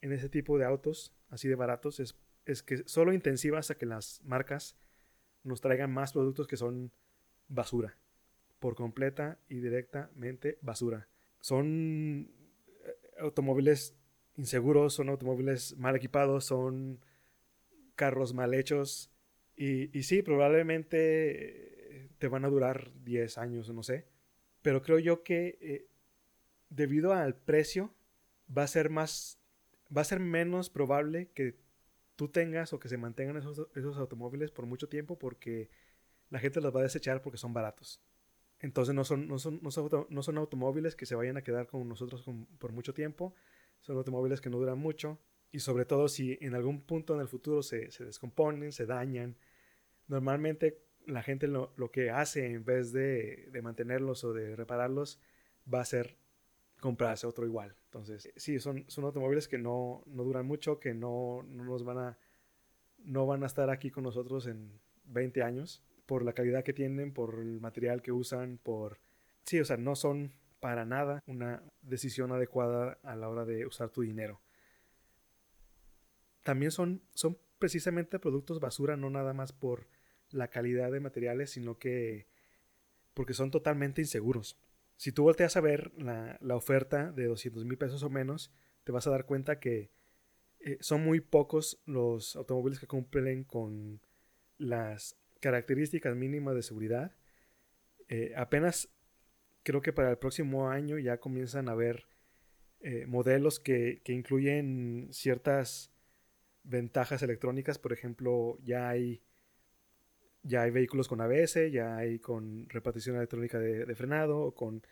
ese 0.00 0.28
tipo 0.28 0.56
de 0.56 0.64
autos, 0.64 1.16
así 1.30 1.48
de 1.48 1.56
baratos, 1.56 1.98
es, 1.98 2.16
es 2.44 2.62
que 2.62 2.86
solo 2.86 3.12
intensivas 3.12 3.72
a 3.72 3.74
que 3.74 3.86
las 3.86 4.20
marcas 4.22 4.78
nos 5.42 5.60
traigan 5.60 5.92
más 5.92 6.12
productos 6.12 6.46
que 6.46 6.56
son 6.56 6.92
basura. 7.48 7.98
Por 8.60 8.76
completa 8.76 9.40
y 9.48 9.58
directamente 9.58 10.58
basura. 10.62 11.08
Son 11.40 12.30
automóviles 13.18 13.94
inseguros, 14.36 14.94
son 14.94 15.08
automóviles 15.08 15.76
mal 15.76 15.96
equipados, 15.96 16.44
son 16.44 17.00
carros 17.94 18.34
mal 18.34 18.54
hechos. 18.54 19.10
Y, 19.56 20.02
sí, 20.02 20.22
probablemente 20.22 22.10
te 22.18 22.28
van 22.28 22.44
a 22.44 22.48
durar 22.48 22.92
10 23.04 23.38
años, 23.38 23.72
no 23.72 23.82
sé. 23.82 24.06
Pero 24.62 24.82
creo 24.82 24.98
yo 24.98 25.22
que 25.22 25.58
eh, 25.60 25.86
debido 26.68 27.12
al 27.12 27.34
precio, 27.36 27.94
va 28.56 28.64
a 28.64 28.66
ser 28.68 28.90
más, 28.90 29.38
va 29.94 30.02
a 30.02 30.04
ser 30.04 30.20
menos 30.20 30.70
probable 30.70 31.30
que 31.32 31.56
tú 32.16 32.28
tengas 32.28 32.72
o 32.72 32.78
que 32.78 32.88
se 32.88 32.96
mantengan 32.96 33.36
esos 33.36 33.96
automóviles 33.96 34.50
por 34.50 34.66
mucho 34.66 34.88
tiempo 34.88 35.18
porque 35.18 35.70
la 36.30 36.38
gente 36.38 36.60
los 36.60 36.74
va 36.74 36.80
a 36.80 36.84
desechar 36.84 37.22
porque 37.22 37.38
son 37.38 37.52
baratos. 37.52 38.00
Entonces 38.60 38.94
no 38.94 39.04
son, 39.04 39.28
no 39.28 39.38
son, 39.38 39.60
no 39.62 40.22
son, 40.22 40.38
automóviles 40.38 40.96
que 40.96 41.06
se 41.06 41.14
vayan 41.14 41.36
a 41.36 41.42
quedar 41.42 41.66
con 41.66 41.86
nosotros 41.88 42.24
por 42.58 42.72
mucho 42.72 42.94
tiempo, 42.94 43.34
son 43.80 43.98
automóviles 43.98 44.40
que 44.40 44.48
no 44.48 44.58
duran 44.58 44.78
mucho 44.78 45.18
y 45.52 45.60
sobre 45.60 45.84
todo 45.84 46.08
si 46.08 46.38
en 46.40 46.54
algún 46.54 46.80
punto 46.80 47.14
en 47.14 47.20
el 47.20 47.28
futuro 47.28 47.62
se, 47.62 47.90
se 47.90 48.04
descomponen, 48.04 48.72
se 48.72 48.86
dañan. 48.86 49.36
Normalmente 50.08 50.82
la 51.06 51.22
gente 51.22 51.48
lo, 51.48 51.72
lo 51.76 51.90
que 51.90 52.10
hace 52.10 52.46
en 52.46 52.64
vez 52.64 52.92
de, 52.92 53.48
de 53.52 53.62
mantenerlos 53.62 54.24
o 54.24 54.32
de 54.32 54.56
repararlos 54.56 55.20
va 55.72 55.80
a 55.80 55.84
ser 55.84 56.16
comprarse 56.80 57.26
otro 57.26 57.46
igual. 57.46 57.76
Entonces, 57.84 58.32
sí, 58.36 58.58
son, 58.58 58.84
son 58.88 59.04
automóviles 59.04 59.48
que 59.48 59.58
no, 59.58 60.02
no 60.06 60.24
duran 60.24 60.46
mucho, 60.46 60.80
que 60.80 60.94
no, 60.94 61.42
no, 61.46 61.64
nos 61.64 61.84
van 61.84 61.98
a, 61.98 62.18
no 62.98 63.26
van 63.26 63.42
a 63.42 63.46
estar 63.46 63.70
aquí 63.70 63.90
con 63.90 64.04
nosotros 64.04 64.46
en 64.46 64.80
20 65.04 65.42
años 65.42 65.82
por 66.06 66.24
la 66.24 66.32
calidad 66.32 66.64
que 66.64 66.72
tienen, 66.72 67.12
por 67.12 67.40
el 67.40 67.60
material 67.60 68.02
que 68.02 68.12
usan, 68.12 68.58
por... 68.62 69.00
Sí, 69.44 69.60
o 69.60 69.64
sea, 69.64 69.76
no 69.76 69.94
son 69.94 70.32
para 70.60 70.84
nada 70.84 71.22
una 71.26 71.62
decisión 71.82 72.32
adecuada 72.32 72.98
a 73.02 73.14
la 73.16 73.28
hora 73.28 73.44
de 73.44 73.66
usar 73.66 73.90
tu 73.90 74.02
dinero. 74.02 74.40
También 76.42 76.70
son, 76.70 77.02
son 77.14 77.38
precisamente 77.58 78.18
productos 78.18 78.60
basura, 78.60 78.96
no 78.96 79.10
nada 79.10 79.34
más 79.34 79.52
por 79.52 79.88
la 80.30 80.48
calidad 80.48 80.90
de 80.90 81.00
materiales, 81.00 81.50
sino 81.50 81.78
que 81.78 82.26
porque 83.14 83.34
son 83.34 83.50
totalmente 83.50 84.00
inseguros 84.00 84.58
si 84.96 85.12
tú 85.12 85.24
volteas 85.24 85.56
a 85.56 85.60
ver 85.60 85.92
la, 85.96 86.56
oferta 86.56 87.12
de 87.12 87.26
200 87.26 87.64
mil 87.64 87.78
pesos 87.78 88.02
o 88.02 88.10
menos, 88.10 88.50
te 88.84 88.92
vas 88.92 89.06
a 89.06 89.10
dar 89.10 89.26
cuenta 89.26 89.60
que 89.60 89.90
eh, 90.60 90.78
son 90.80 91.04
muy 91.04 91.20
pocos 91.20 91.80
los 91.84 92.34
automóviles 92.36 92.80
que 92.80 92.86
cumplen 92.86 93.44
con 93.44 94.00
las 94.58 95.16
características 95.40 96.16
mínimas 96.16 96.54
de 96.54 96.62
seguridad. 96.62 97.16
Eh, 98.08 98.32
apenas 98.36 98.88
creo 99.62 99.80
que 99.80 99.92
para 99.92 100.10
el 100.10 100.18
próximo 100.18 100.68
año 100.70 100.98
ya 100.98 101.18
comienzan 101.18 101.68
a 101.68 101.72
haber 101.72 102.06
eh, 102.80 103.06
modelos 103.06 103.58
que, 103.58 104.00
que, 104.04 104.12
incluyen 104.12 105.08
ciertas 105.12 105.92
ventajas 106.62 107.22
electrónicas. 107.22 107.78
Por 107.78 107.92
ejemplo, 107.92 108.58
ya 108.62 108.88
hay 108.88 109.22
ya 110.46 110.62
hay 110.62 110.70
vehículos 110.70 111.08
con 111.08 111.20
ABS, 111.20 111.70
ya 111.72 111.96
hay 111.96 112.18
con 112.18 112.68
repartición 112.68 113.16
electrónica 113.16 113.58
de, 113.58 113.94
frenado, 113.94 114.54
con 114.54 114.82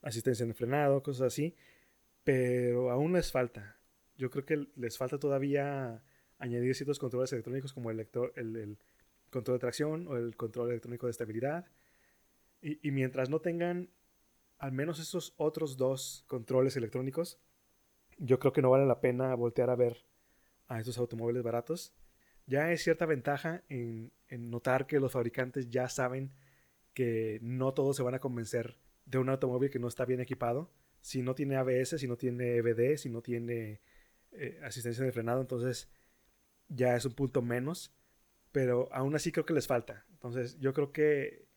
asistencia 0.00 0.44
en 0.44 0.54
frenado, 0.54 1.02
cosas 1.02 1.28
así, 1.28 1.56
pero 2.24 2.90
aún 2.90 3.12
les 3.12 3.32
falta. 3.32 3.78
Yo 4.16 4.30
creo 4.30 4.44
que 4.44 4.68
les 4.76 4.96
falta 4.98 5.18
todavía 5.18 6.02
añadir 6.38 6.74
ciertos 6.74 6.98
controles 6.98 7.32
electrónicos 7.32 7.72
como 7.72 7.90
el, 7.90 8.00
el, 8.36 8.78
control 9.32 9.56
de 9.56 9.60
tracción 9.60 10.06
o 10.06 10.16
el 10.16 10.36
control 10.36 10.70
electrónico 10.70 11.06
de 11.06 11.10
estabilidad. 11.10 11.66
Y, 12.60 12.92
mientras 12.92 13.28
no 13.28 13.40
tengan 13.40 13.90
al 14.58 14.70
menos 14.70 15.00
esos 15.00 15.34
otros 15.36 15.76
dos 15.76 16.24
controles 16.28 16.76
electrónicos, 16.76 17.40
yo 18.18 18.38
creo 18.38 18.52
que 18.52 18.62
no 18.62 18.70
vale 18.70 18.86
la 18.86 19.00
pena 19.00 19.34
voltear 19.34 19.68
a 19.70 19.74
ver 19.74 20.06
a 20.68 20.78
esos 20.78 20.96
automóviles 20.98 21.42
baratos 21.42 21.92
ya 22.46 22.66
hay 22.66 22.76
cierta 22.76 23.06
ventaja 23.06 23.62
en, 23.68 24.12
notar 24.30 24.86
que 24.86 25.00
los 25.00 25.12
fabricantes 25.12 25.68
ya 25.68 25.88
saben 25.88 26.32
que 26.94 27.38
no 27.42 27.72
todos 27.74 27.96
se 27.96 28.02
van 28.02 28.14
a 28.14 28.18
convencer 28.18 28.76
de 29.06 29.18
un 29.18 29.28
automóvil 29.28 29.70
que 29.70 29.78
no 29.78 29.88
está 29.88 30.04
bien 30.04 30.20
equipado. 30.20 30.70
Si 31.00 31.22
no 31.22 31.34
tiene 31.34 31.56
ABS, 31.56 31.98
si 31.98 32.08
no 32.08 32.16
tiene 32.16 32.56
EBD, 32.56 32.96
si 32.96 33.10
no 33.10 33.22
tiene 33.22 33.80
eh, 34.32 34.60
asistencia 34.62 35.04
de 35.04 35.12
frenado, 35.12 35.40
entonces 35.40 35.88
ya 36.68 36.96
es 36.96 37.04
un 37.04 37.12
punto 37.12 37.42
menos. 37.42 37.92
Pero 38.52 38.88
aún 38.92 39.14
así 39.14 39.32
creo 39.32 39.46
que 39.46 39.54
les 39.54 39.66
falta. 39.66 40.04
Entonces 40.12 40.58
yo 40.60 40.72
creo 40.72 40.92
que 40.92 41.48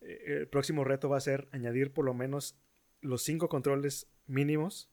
eh, 0.00 0.38
el 0.40 0.48
próximo 0.48 0.84
reto 0.84 1.08
va 1.08 1.16
a 1.16 1.20
ser 1.20 1.48
añadir 1.52 1.92
por 1.92 2.04
lo 2.04 2.14
menos 2.14 2.56
los 3.00 3.22
cinco 3.22 3.48
controles 3.48 4.08
mínimos. 4.26 4.90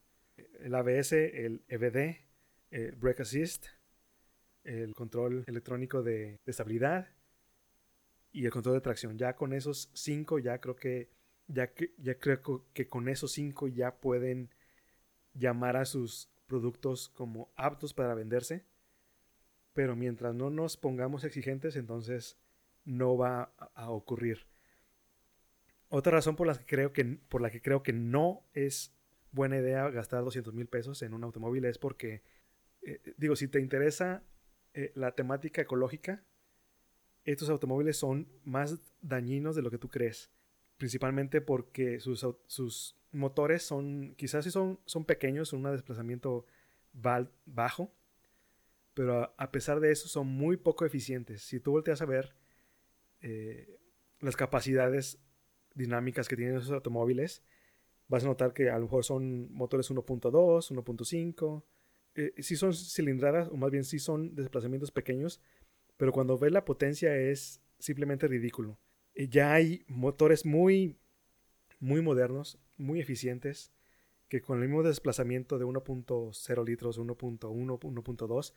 El 0.60 0.74
ABS, 0.76 1.14
el 1.14 1.64
EBD, 1.68 2.18
el 2.72 2.96
Brake 2.96 3.22
Assist, 3.22 3.68
el 4.64 4.96
control 4.96 5.44
electrónico 5.48 6.02
de, 6.02 6.40
estabilidad 6.46 7.08
y 8.32 8.46
el 8.46 8.52
control 8.52 8.76
de 8.76 8.82
tracción. 8.82 9.18
Ya 9.18 9.36
con 9.36 9.54
esos 9.54 9.92
cinco, 9.94 10.40
ya 10.40 10.60
creo 10.60 10.76
que 10.76 11.10
ya, 11.48 11.74
que, 11.74 11.94
ya 11.98 12.18
creo 12.18 12.66
que 12.74 12.88
con 12.88 13.10
esos 13.10 13.32
cinco 13.34 13.68
ya 13.68 14.00
pueden 14.00 14.50
llamar 15.34 15.78
a 15.78 15.86
sus 15.86 16.30
productos 16.48 17.10
como 17.10 17.52
aptos 17.56 17.94
para 17.94 18.16
venderse. 18.16 18.66
Pero 19.74 19.96
mientras 19.96 20.36
no 20.36 20.50
nos 20.50 20.78
pongamos 20.78 21.24
exigentes, 21.24 21.76
entonces 21.76 22.38
no 22.86 23.18
va 23.18 23.54
a, 23.76 23.90
ocurrir. 23.90 24.46
Otra 25.90 26.14
razón 26.14 26.36
por 26.36 26.48
la 26.48 26.56
que 26.56 26.66
creo 26.66 26.94
que, 26.94 27.06
por 27.06 27.42
la 27.42 27.50
que, 27.50 27.62
creo 27.62 27.84
que 27.84 27.94
no 27.94 28.44
es 28.54 28.96
buena 29.32 29.58
idea 29.58 29.90
gastar 29.90 30.24
200 30.24 30.54
mil 30.54 30.68
pesos 30.68 31.02
en 31.02 31.14
un 31.14 31.24
automóvil 31.24 31.66
es 31.66 31.78
porque, 31.78 32.24
eh, 32.82 33.02
digo, 33.18 33.36
si 33.36 33.48
te 33.48 33.60
interesa 33.60 34.24
eh, 34.74 34.92
la 34.96 35.14
temática 35.14 35.62
ecológica, 35.62 36.24
estos 37.26 37.50
automóviles 37.50 37.98
son 37.98 38.28
más 38.44 38.80
dañinos 39.02 39.56
de 39.56 39.62
lo 39.62 39.72
que 39.72 39.78
tú 39.78 39.90
crees. 39.90 40.30
Principalmente 40.78 41.40
porque 41.40 42.00
sus, 42.00 42.26
sus 42.48 42.98
motores 43.12 43.64
son, 43.64 44.16
quizás 44.16 44.44
sí 44.44 44.52
son, 44.52 44.80
son 44.86 45.06
pequeños, 45.06 45.50
son 45.50 45.66
un 45.66 45.72
desplazamiento 45.72 46.46
bajo, 47.46 47.94
pero 48.94 49.34
a, 49.38 49.52
pesar 49.52 49.80
de 49.80 49.92
eso 49.92 50.08
son 50.08 50.28
muy 50.28 50.58
poco 50.58 50.86
eficientes. 50.86 51.42
Si 51.42 51.60
tú 51.60 51.72
volteas 51.72 52.02
a 52.02 52.06
ver 52.06 52.36
eh, 53.22 53.80
las 54.20 54.36
capacidades 54.36 55.20
dinámicas 55.74 56.28
que 56.28 56.36
tienen 56.36 56.58
esos 56.58 56.72
automóviles, 56.72 57.44
vas 58.08 58.24
a 58.24 58.28
notar 58.28 58.54
que 58.54 58.70
a 58.70 58.78
lo 58.78 58.84
mejor 58.84 59.04
son 59.04 59.52
motores 59.52 59.90
1.2, 59.90 60.72
1.5, 60.72 61.64
eh, 62.16 62.34
sí 62.38 62.56
son 62.56 62.74
cilindradas, 62.74 63.50
o 63.50 63.58
más 63.58 63.72
bien 63.72 63.84
sí 63.84 63.98
son 64.00 64.36
desplazamientos 64.36 64.92
pequeños, 64.92 65.42
pero 65.98 66.12
cuando 66.12 66.38
ves 66.38 66.52
la 66.52 66.66
potencia 66.66 67.16
es 67.18 67.62
simplemente 67.80 68.28
ridículo. 68.28 68.80
ya 69.16 69.54
hay 69.54 69.84
motores 69.88 70.46
muy, 70.46 70.98
muy 71.80 72.02
modernos, 72.02 72.60
muy 72.78 73.00
eficientes, 73.00 73.73
que 74.34 74.42
con 74.42 74.64
el 74.64 74.68
mismo 74.68 74.82
desplazamiento 74.82 75.60
de 75.60 75.66
1.0 75.66 76.66
litros, 76.66 77.00
1.1, 77.00 77.40
1.2, 77.40 78.54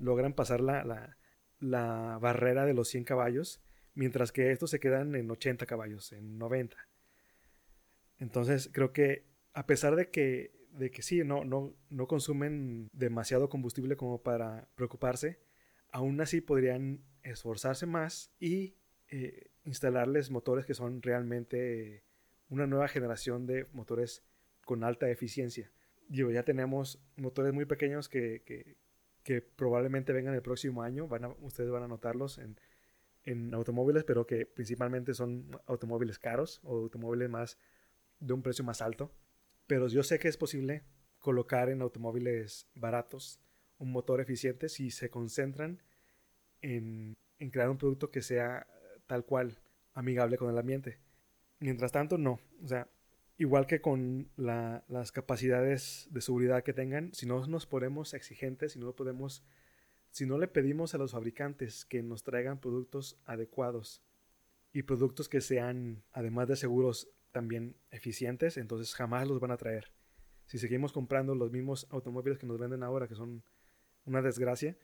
logran 0.00 0.32
pasar 0.32 0.60
la, 0.60 1.16
la, 1.60 2.18
barrera 2.20 2.66
de 2.66 2.74
los 2.74 2.88
100 2.88 3.04
caballos, 3.04 3.62
mientras 3.94 4.32
que 4.32 4.50
estos 4.50 4.70
se 4.70 4.80
quedan 4.80 5.14
en 5.14 5.30
80 5.30 5.66
caballos, 5.66 6.10
en 6.10 6.36
90. 6.36 6.76
Entonces 8.18 8.70
creo 8.72 8.92
que 8.92 9.24
a 9.52 9.66
pesar 9.66 9.94
de 9.94 10.10
que, 10.10 10.50
de 10.72 10.90
que 10.90 11.02
sí, 11.02 11.22
no, 11.22 11.44
no, 11.44 11.76
no 11.90 12.08
consumen 12.08 12.88
demasiado 12.92 13.48
combustible 13.48 13.96
como 13.96 14.24
para 14.24 14.68
preocuparse, 14.74 15.38
aún 15.92 16.20
así 16.20 16.40
podrían 16.40 17.04
esforzarse 17.22 17.86
más 17.86 18.32
y 18.40 18.74
eh, 19.10 19.52
instalarles 19.62 20.32
motores 20.32 20.66
que 20.66 20.74
son 20.74 21.02
realmente 21.02 22.02
una 22.48 22.66
nueva 22.66 22.88
generación 22.88 23.46
de 23.46 23.68
motores 23.72 24.24
con 24.70 24.84
alta 24.84 25.10
eficiencia. 25.10 25.72
Digo, 26.06 26.30
ya 26.30 26.44
tenemos 26.44 27.02
motores 27.16 27.52
muy 27.52 27.64
pequeños 27.64 28.08
que, 28.08 28.76
probablemente 29.56 30.12
vengan 30.12 30.32
el 30.32 30.42
próximo 30.42 30.84
año. 30.84 31.08
Van 31.08 31.24
a, 31.24 31.28
ustedes 31.40 31.72
van 31.72 31.82
a 31.82 31.88
notarlos 31.88 32.38
en, 32.38 32.56
en, 33.24 33.52
automóviles, 33.52 34.04
pero 34.04 34.28
que 34.28 34.46
principalmente 34.46 35.12
son 35.12 35.50
automóviles 35.66 36.20
caros 36.20 36.60
o 36.62 36.76
automóviles 36.76 37.28
más 37.28 37.58
de 38.20 38.32
un 38.32 38.42
precio 38.42 38.62
más 38.62 38.80
alto. 38.80 39.12
Pero 39.66 39.88
yo 39.88 40.04
sé 40.04 40.20
que 40.20 40.28
es 40.28 40.36
posible 40.36 40.84
colocar 41.18 41.68
en 41.68 41.82
automóviles 41.82 42.68
baratos 42.76 43.40
un 43.78 43.90
motor 43.90 44.20
eficiente 44.20 44.68
si 44.68 44.92
se 44.92 45.10
concentran 45.10 45.82
en, 46.60 47.14
en 47.40 47.50
crear 47.50 47.70
un 47.70 47.78
producto 47.78 48.12
que 48.12 48.22
sea 48.22 48.68
tal 49.08 49.24
cual 49.24 49.58
amigable 49.94 50.38
con 50.38 50.48
el 50.48 50.58
ambiente. 50.58 51.00
Mientras 51.58 51.90
tanto, 51.90 52.18
no. 52.18 52.38
O 52.62 52.68
sea, 52.68 52.88
igual 53.40 53.66
que 53.66 53.80
con 53.80 54.28
las 54.36 55.12
capacidades 55.12 56.06
de 56.10 56.20
seguridad 56.20 56.62
que 56.62 56.74
tengan, 56.74 57.14
si 57.14 57.24
no 57.24 57.46
nos 57.46 57.64
ponemos 57.64 58.12
exigentes, 58.12 58.72
si 58.72 58.78
no 58.78 58.92
podemos, 58.92 59.42
si 60.10 60.26
no 60.26 60.36
le 60.36 60.46
pedimos 60.46 60.94
a 60.94 60.98
los 60.98 61.12
fabricantes 61.12 61.86
que 61.86 62.02
nos 62.02 62.22
traigan 62.22 62.60
productos 62.60 63.18
adecuados 63.24 64.02
y 64.74 64.82
productos 64.82 65.30
que 65.30 65.40
sean, 65.40 66.02
además 66.12 66.48
de 66.48 66.56
seguros, 66.56 67.08
también 67.32 67.76
eficientes, 67.90 68.58
entonces 68.58 68.94
jamás 68.94 69.26
los 69.26 69.40
van 69.40 69.52
a 69.52 69.56
traer. 69.56 69.90
Si 70.44 70.58
seguimos 70.58 70.92
comprando 70.92 71.34
los 71.34 71.50
mismos 71.50 71.86
automóviles 71.88 72.38
que 72.38 72.46
nos 72.46 72.58
venden 72.58 72.82
ahora, 72.82 73.08
que 73.08 73.14
son 73.14 73.42
una 74.04 74.20
desgracia, 74.20 74.76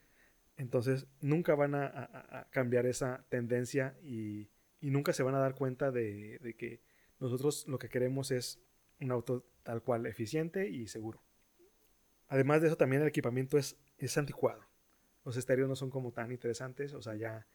entonces 0.57 1.07
nunca 1.21 1.55
van 1.55 1.75
a, 1.75 2.49
cambiar 2.53 2.87
esa 2.87 3.27
tendencia 3.29 3.99
y, 4.03 4.49
nunca 4.81 5.13
se 5.13 5.23
van 5.23 5.35
a 5.35 5.41
dar 5.41 5.57
cuenta 5.57 5.91
de, 5.91 6.55
que 6.57 6.81
nosotros 7.19 7.67
lo 7.67 7.79
que 7.79 7.89
queremos 7.89 8.31
es 8.31 8.61
un 9.01 9.11
auto 9.11 9.45
tal 9.63 9.83
cual 9.83 10.07
eficiente 10.07 10.69
y 10.69 10.89
seguro. 10.89 11.23
Además 12.29 12.61
de 12.61 12.69
eso, 12.69 12.77
también 12.77 13.03
el 13.03 13.09
equipamiento 13.09 13.59
es, 13.59 13.77
es 13.99 14.17
anticuado. 14.19 14.63
Los 15.25 15.37
estéreos 15.37 15.69
no 15.69 15.77
son 15.77 15.91
como 15.91 16.13
tan 16.13 16.33
interesantes. 16.33 16.93
O 16.95 17.03
sea, 17.03 17.15
ya. 17.15 17.47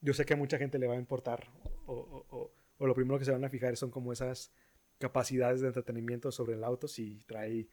Yo 0.00 0.12
sé 0.14 0.24
que 0.24 0.34
a 0.34 0.36
mucha 0.36 0.58
gente 0.58 0.78
le 0.78 0.86
va 0.86 0.94
a 0.94 0.98
importar. 0.98 1.48
O, 1.86 2.50
o 2.78 2.86
lo 2.86 2.94
primero 2.94 3.18
que 3.18 3.24
se 3.24 3.32
van 3.32 3.44
a 3.44 3.48
fijar 3.48 3.76
son 3.76 3.90
como 3.90 4.12
esas 4.12 4.52
capacidades 4.98 5.60
de 5.60 5.68
entretenimiento 5.68 6.30
sobre 6.32 6.54
el 6.54 6.64
auto. 6.64 6.88
Si 6.88 7.24
trae 7.24 7.68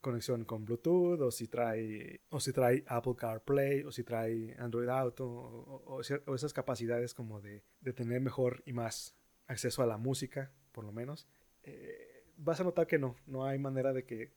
conexión 0.00 0.44
con 0.44 0.64
Bluetooth, 0.64 1.20
o 1.20 1.30
si 1.30 1.48
trae, 1.48 2.22
o 2.30 2.40
si 2.40 2.52
trae 2.52 2.84
Apple 2.86 3.14
CarPlay, 3.16 3.84
o 3.84 3.92
si 3.92 4.02
trae 4.02 4.56
Android 4.58 4.88
Auto, 4.88 5.26
o, 5.26 6.00
esas 6.00 6.52
capacidades 6.52 7.14
como 7.14 7.40
de, 7.40 7.62
de, 7.80 7.92
tener 7.92 8.20
mejor 8.20 8.62
y 8.64 8.72
más 8.72 9.14
acceso 9.50 9.82
a 9.82 9.86
la 9.86 9.96
música, 9.96 10.52
por 10.72 10.84
lo 10.84 10.92
menos. 10.92 11.28
Eh, 11.64 12.24
vas 12.36 12.60
a 12.60 12.64
notar 12.64 12.86
que 12.86 12.98
no, 12.98 13.16
no 13.26 13.44
hay 13.44 13.58
manera 13.58 13.92
de 13.92 14.04
que 14.04 14.32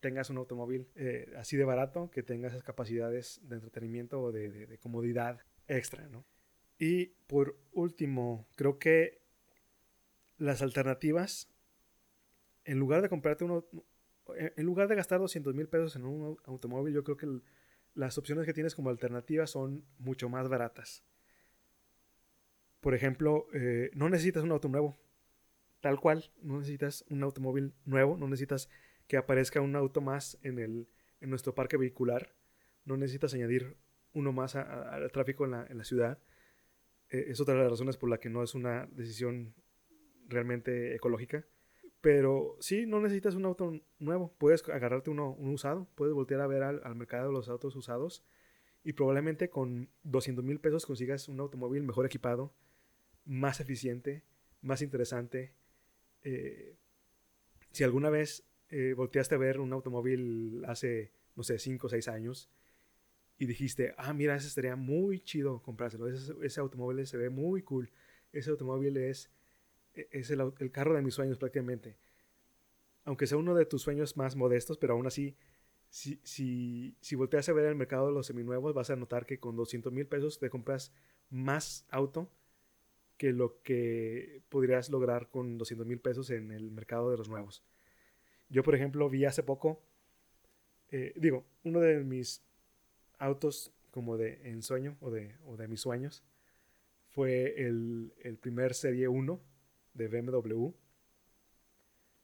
tengas 0.00 0.30
un 0.30 0.36
automóvil 0.36 0.88
eh, 0.94 1.32
así 1.36 1.56
de 1.56 1.64
barato 1.64 2.10
que 2.10 2.22
tenga 2.22 2.48
esas 2.48 2.62
capacidades 2.62 3.40
de 3.42 3.56
entretenimiento 3.56 4.20
o 4.20 4.30
de, 4.30 4.66
de, 4.66 4.78
comodidad 4.78 5.40
extra, 5.66 6.06
¿no? 6.08 6.24
Y 6.78 7.06
por 7.26 7.58
último, 7.72 8.46
creo 8.54 8.78
que 8.78 9.20
las 10.36 10.62
alternativas, 10.62 11.50
en 12.64 12.78
lugar 12.78 13.02
de 13.02 13.08
comprarte 13.08 13.44
uno, 13.44 13.64
en 14.36 14.64
lugar 14.64 14.86
de 14.86 14.94
gastar 14.94 15.18
200 15.18 15.54
mil 15.54 15.68
pesos 15.68 15.96
en 15.96 16.04
un 16.04 16.38
automóvil, 16.44 16.94
yo 16.94 17.02
creo 17.02 17.16
que 17.16 17.40
las 17.94 18.18
opciones 18.18 18.46
que 18.46 18.52
tienes 18.52 18.76
como 18.76 18.90
alternativa 18.90 19.46
son 19.48 19.84
mucho 19.98 20.28
más 20.28 20.48
baratas. 20.48 21.02
Por 22.80 22.94
ejemplo, 22.94 23.46
eh, 23.52 23.90
no 23.94 24.08
necesitas 24.08 24.44
un 24.44 24.52
auto 24.52 24.68
nuevo, 24.68 24.98
tal 25.80 26.00
cual, 26.00 26.30
no 26.42 26.58
necesitas 26.58 27.04
un 27.08 27.22
automóvil 27.22 27.74
nuevo, 27.84 28.16
no 28.16 28.26
necesitas 28.28 28.68
que 29.06 29.16
aparezca 29.16 29.60
un 29.60 29.74
auto 29.74 30.00
más 30.00 30.38
en, 30.42 30.58
el, 30.58 30.88
en 31.20 31.30
nuestro 31.30 31.54
parque 31.54 31.76
vehicular, 31.76 32.34
no 32.84 32.96
necesitas 32.96 33.34
añadir 33.34 33.76
uno 34.12 34.32
más 34.32 34.56
al 34.56 35.10
tráfico 35.12 35.44
en 35.44 35.50
la, 35.52 35.66
en 35.66 35.78
la 35.78 35.84
ciudad. 35.84 36.18
Eh, 37.10 37.26
es 37.28 37.40
otra 37.40 37.54
de 37.54 37.60
las 37.60 37.70
razones 37.70 37.96
por 37.96 38.10
la 38.10 38.18
que 38.18 38.28
no 38.28 38.42
es 38.42 38.54
una 38.54 38.86
decisión 38.92 39.54
realmente 40.26 40.94
ecológica. 40.94 41.44
Pero 42.00 42.56
sí, 42.60 42.86
no 42.86 43.00
necesitas 43.00 43.34
un 43.34 43.44
auto 43.44 43.80
nuevo. 43.98 44.34
Puedes 44.38 44.66
agarrarte 44.68 45.10
uno, 45.10 45.32
un 45.32 45.50
usado. 45.50 45.88
Puedes 45.94 46.14
voltear 46.14 46.40
a 46.40 46.46
ver 46.46 46.62
al, 46.62 46.94
mercado 46.94 47.28
de 47.28 47.32
los 47.32 47.48
autos 47.48 47.74
usados. 47.74 48.24
Y 48.84 48.92
probablemente 48.92 49.50
con 49.50 49.90
200 50.04 50.44
mil 50.44 50.60
pesos 50.60 50.86
consigas 50.86 51.28
un 51.28 51.40
automóvil 51.40 51.82
mejor 51.82 52.06
equipado, 52.06 52.54
más 53.28 53.60
eficiente, 53.60 54.24
más 54.62 54.82
interesante. 54.82 55.52
Eh, 56.24 56.74
si 57.70 57.84
alguna 57.84 58.10
vez 58.10 58.42
eh, 58.70 58.94
volteaste 58.96 59.36
a 59.36 59.38
ver 59.38 59.60
un 59.60 59.72
automóvil 59.72 60.64
hace, 60.66 61.12
no 61.36 61.42
sé, 61.44 61.58
5 61.58 61.86
o 61.86 61.90
6 61.90 62.08
años 62.08 62.50
y 63.38 63.46
dijiste, 63.46 63.94
ah, 63.98 64.12
mira, 64.12 64.34
ese 64.34 64.50
sería 64.50 64.74
muy 64.74 65.20
chido 65.20 65.62
comprárselo. 65.62 66.08
Ese, 66.08 66.34
ese 66.42 66.60
automóvil 66.60 67.06
se 67.06 67.18
ve 67.18 67.30
muy 67.30 67.62
cool. 67.62 67.90
Ese 68.32 68.50
automóvil 68.50 68.96
es 68.96 69.30
e-, 69.94 70.08
es 70.10 70.30
el, 70.30 70.72
carro 70.72 70.94
de 70.94 71.02
mis 71.02 71.14
sueños 71.14 71.38
prácticamente. 71.38 71.96
Aunque 73.04 73.26
sea 73.26 73.38
uno 73.38 73.54
de 73.54 73.66
tus 73.66 73.82
sueños 73.82 74.16
más 74.16 74.36
modestos, 74.36 74.78
pero 74.78 74.94
aún 74.94 75.06
así, 75.06 75.36
si, 75.90 76.20
si, 76.24 76.96
si 77.00 77.14
volteas 77.14 77.48
a 77.48 77.52
ver 77.52 77.66
el 77.66 77.74
mercado 77.74 78.08
de 78.08 78.14
los 78.14 78.26
seminuevos, 78.26 78.74
vas 78.74 78.90
a 78.90 78.96
notar 78.96 79.26
que 79.26 79.38
con 79.38 79.56
200 79.56 79.92
mil 79.92 80.06
pesos 80.06 80.38
te 80.38 80.50
compras 80.50 80.92
más 81.30 81.86
auto 81.90 82.30
que 83.18 83.32
lo 83.32 83.60
que 83.62 84.42
podrías 84.48 84.88
lograr 84.88 85.28
con 85.28 85.58
200 85.58 85.86
mil 85.86 86.00
pesos 86.00 86.30
en 86.30 86.52
el 86.52 86.70
mercado 86.70 87.10
de 87.10 87.18
los 87.18 87.28
nuevos. 87.28 87.62
Yo, 88.48 88.62
por 88.62 88.74
ejemplo, 88.74 89.10
vi 89.10 89.26
hace 89.26 89.42
poco, 89.42 89.82
eh, 90.90 91.12
digo, 91.16 91.44
uno 91.64 91.80
de 91.80 92.02
mis 92.04 92.42
autos 93.18 93.74
como 93.90 94.16
de 94.16 94.40
ensueño 94.48 94.96
o 95.00 95.10
de, 95.10 95.34
o 95.44 95.56
de 95.56 95.68
mis 95.68 95.80
sueños 95.80 96.24
fue 97.08 97.66
el, 97.66 98.14
el 98.22 98.38
primer 98.38 98.72
Serie 98.72 99.08
1 99.08 99.40
de 99.94 100.08
BMW. 100.08 100.70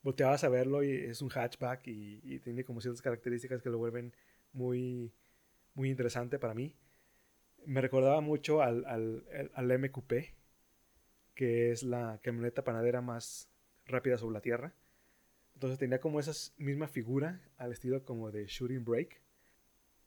Volteabas 0.03 0.45
a 0.45 0.49
verlo 0.49 0.83
y 0.85 0.93
es 0.93 1.21
un 1.23 1.31
hatchback 1.31 1.87
y, 1.89 2.39
tiene 2.41 2.65
como 2.65 2.81
ciertas 2.81 3.03
características 3.03 3.63
que 3.63 3.71
lo 3.71 3.79
vuelven 3.79 4.15
muy, 4.53 5.13
muy 5.75 5.91
interesante 5.91 6.39
para 6.39 6.55
mí. 6.55 6.77
Me 7.67 7.81
recordaba 7.81 8.21
mucho 8.21 8.63
al, 8.63 8.85
al, 8.85 9.51
al 9.55 9.79
MQP, 9.79 10.13
que 11.35 11.71
es 11.71 11.83
la 11.83 12.21
camioneta 12.23 12.65
panadera 12.65 13.01
más 13.01 13.49
rápida 13.87 14.19
sobre 14.19 14.35
la 14.35 14.41
Tierra. 14.41 14.75
Entonces 15.55 15.79
tenía 15.79 16.01
como 16.01 16.21
esa 16.21 16.33
misma 16.57 16.89
figura 16.89 17.41
al 17.57 17.73
estilo 17.73 18.05
como 18.05 18.31
de 18.31 18.47
Shooting 18.47 18.85
Brake. 18.85 19.21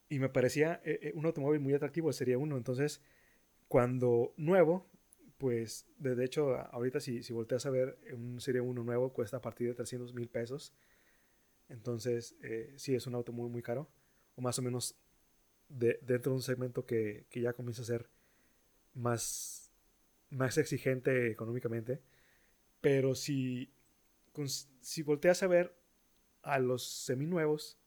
Y 0.10 0.20
me 0.20 0.30
parecía 0.30 0.82
eh, 0.86 1.00
eh, 1.02 1.12
un 1.16 1.26
automóvil 1.26 1.60
muy 1.60 1.74
atractivo, 1.74 2.12
sería 2.14 2.38
uno. 2.38 2.58
Entonces, 2.58 3.02
cuando 3.68 4.34
nuevo, 4.38 4.88
pues 5.38 5.86
de 6.00 6.24
hecho, 6.24 6.58
ahorita 6.72 7.00
si, 7.00 7.24
si 7.24 7.34
volteas 7.34 7.66
a 7.66 7.70
ver 7.70 7.98
un 8.14 8.40
Serie 8.40 8.62
1 8.62 8.84
nuevo, 8.84 9.14
cuesta 9.14 9.38
a 9.38 9.42
partir 9.42 9.68
de 9.68 9.74
300 9.76 10.14
mil 10.14 10.30
pesos. 10.30 10.74
Entonces, 11.70 12.36
eh, 12.42 12.74
sí, 12.78 12.96
es 12.96 13.08
un 13.08 13.16
auto 13.16 13.32
muy, 13.32 13.50
muy 13.50 13.62
caro. 13.62 13.90
O 14.36 14.42
más 14.42 14.58
o 14.60 14.62
menos 14.62 14.96
de, 15.70 16.00
dentro 16.02 16.32
de 16.32 16.38
un 16.38 16.42
segmento 16.42 16.86
que, 16.86 17.26
que, 17.30 17.42
ya 17.42 17.54
comienza 17.54 17.82
a 17.82 17.86
ser 17.86 18.10
más, 18.94 19.67
más 20.30 20.58
exigente 20.58 21.32
económicamente. 21.32 22.02
Pero 22.82 23.16
si, 23.16 23.72
si 24.82 25.04
volteas 25.04 25.44
a 25.44 25.48
ver 25.48 25.76
a 26.42 26.60
los 26.60 26.88
seminuevos, 26.88 27.78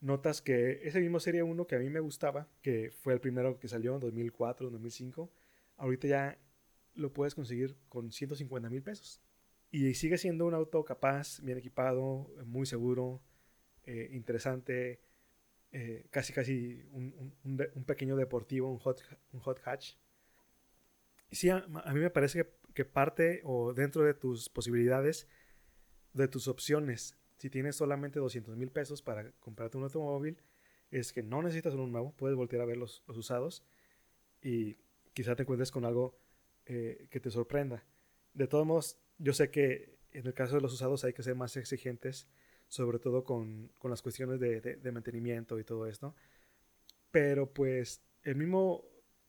notas 0.00 0.42
que 0.42 0.80
ese 0.82 1.00
mismo 1.00 1.20
Serie 1.20 1.42
1 1.42 1.66
que 1.66 1.76
a 1.76 1.78
mí 1.78 1.88
me 1.88 2.00
gustaba, 2.00 2.48
que 2.60 2.90
fue 2.90 3.14
el 3.14 3.20
primero 3.20 3.58
que 3.58 3.68
salió 3.68 3.94
en 3.94 4.00
2004, 4.00 4.70
2005, 4.70 5.30
ahorita 5.76 6.08
ya 6.08 6.38
lo 6.94 7.12
puedes 7.12 7.34
conseguir 7.34 7.76
con 7.88 8.10
150 8.12 8.68
mil 8.68 8.82
pesos. 8.82 9.20
Y 9.70 9.94
sigue 9.94 10.18
siendo 10.18 10.46
un 10.46 10.54
auto 10.54 10.84
capaz, 10.84 11.40
bien 11.42 11.56
equipado, 11.56 12.30
muy 12.44 12.66
seguro, 12.66 13.22
eh, 13.84 14.10
interesante, 14.12 15.00
eh, 15.72 16.06
casi 16.10 16.32
casi 16.32 16.84
un, 16.92 17.34
un, 17.44 17.84
pequeño 17.84 18.16
deportivo, 18.16 18.70
un 18.70 18.78
hot, 18.78 19.02
un 19.32 19.40
hot 19.40 19.60
hatch. 19.64 19.94
Sí, 21.32 21.48
a, 21.48 21.60
mí 21.66 22.00
me 22.00 22.10
parece 22.10 22.44
que, 22.44 22.50
que, 22.74 22.84
parte 22.84 23.40
o 23.44 23.72
dentro 23.74 24.04
de 24.04 24.14
tus 24.14 24.48
posibilidades, 24.48 25.26
de 26.12 26.28
tus 26.28 26.46
opciones, 26.46 27.16
si 27.38 27.50
tienes 27.50 27.74
solamente 27.74 28.20
200 28.20 28.56
mil 28.56 28.70
pesos 28.70 29.02
para 29.02 29.32
comprarte 29.40 29.76
un 29.76 29.84
automóvil, 29.84 30.38
es 30.92 31.12
que 31.12 31.22
no 31.22 31.42
necesitas 31.42 31.74
uno 31.74 31.86
nuevo, 31.86 32.12
puedes 32.12 32.36
voltear 32.36 32.62
a 32.62 32.66
ver 32.66 32.76
los, 32.76 33.02
los 33.08 33.16
usados 33.16 33.64
y 34.42 34.76
quizá 35.14 35.34
te 35.34 35.42
encuentres 35.42 35.70
con 35.70 35.84
algo 35.84 36.18
eh, 36.66 37.08
que 37.10 37.18
te 37.18 37.30
sorprenda. 37.30 37.84
De 38.34 38.46
todos 38.46 38.66
modos, 38.66 38.98
yo 39.18 39.32
sé 39.32 39.50
que 39.50 39.98
en 40.12 40.26
el 40.26 40.34
caso 40.34 40.56
de 40.56 40.60
los 40.60 40.72
usados 40.72 41.04
hay 41.04 41.12
que 41.12 41.22
ser 41.22 41.34
más 41.34 41.56
exigentes, 41.56 42.28
sobre 42.68 42.98
todo 42.98 43.24
con, 43.24 43.72
con 43.78 43.90
las 43.90 44.02
cuestiones 44.02 44.38
de, 44.38 44.60
de, 44.60 44.92
mantenimiento 44.92 45.58
y 45.58 45.64
todo 45.64 45.86
esto. 45.86 46.14
Pero 47.10 47.52
pues 47.52 48.02
el 48.22 48.36
mismo 48.36 48.84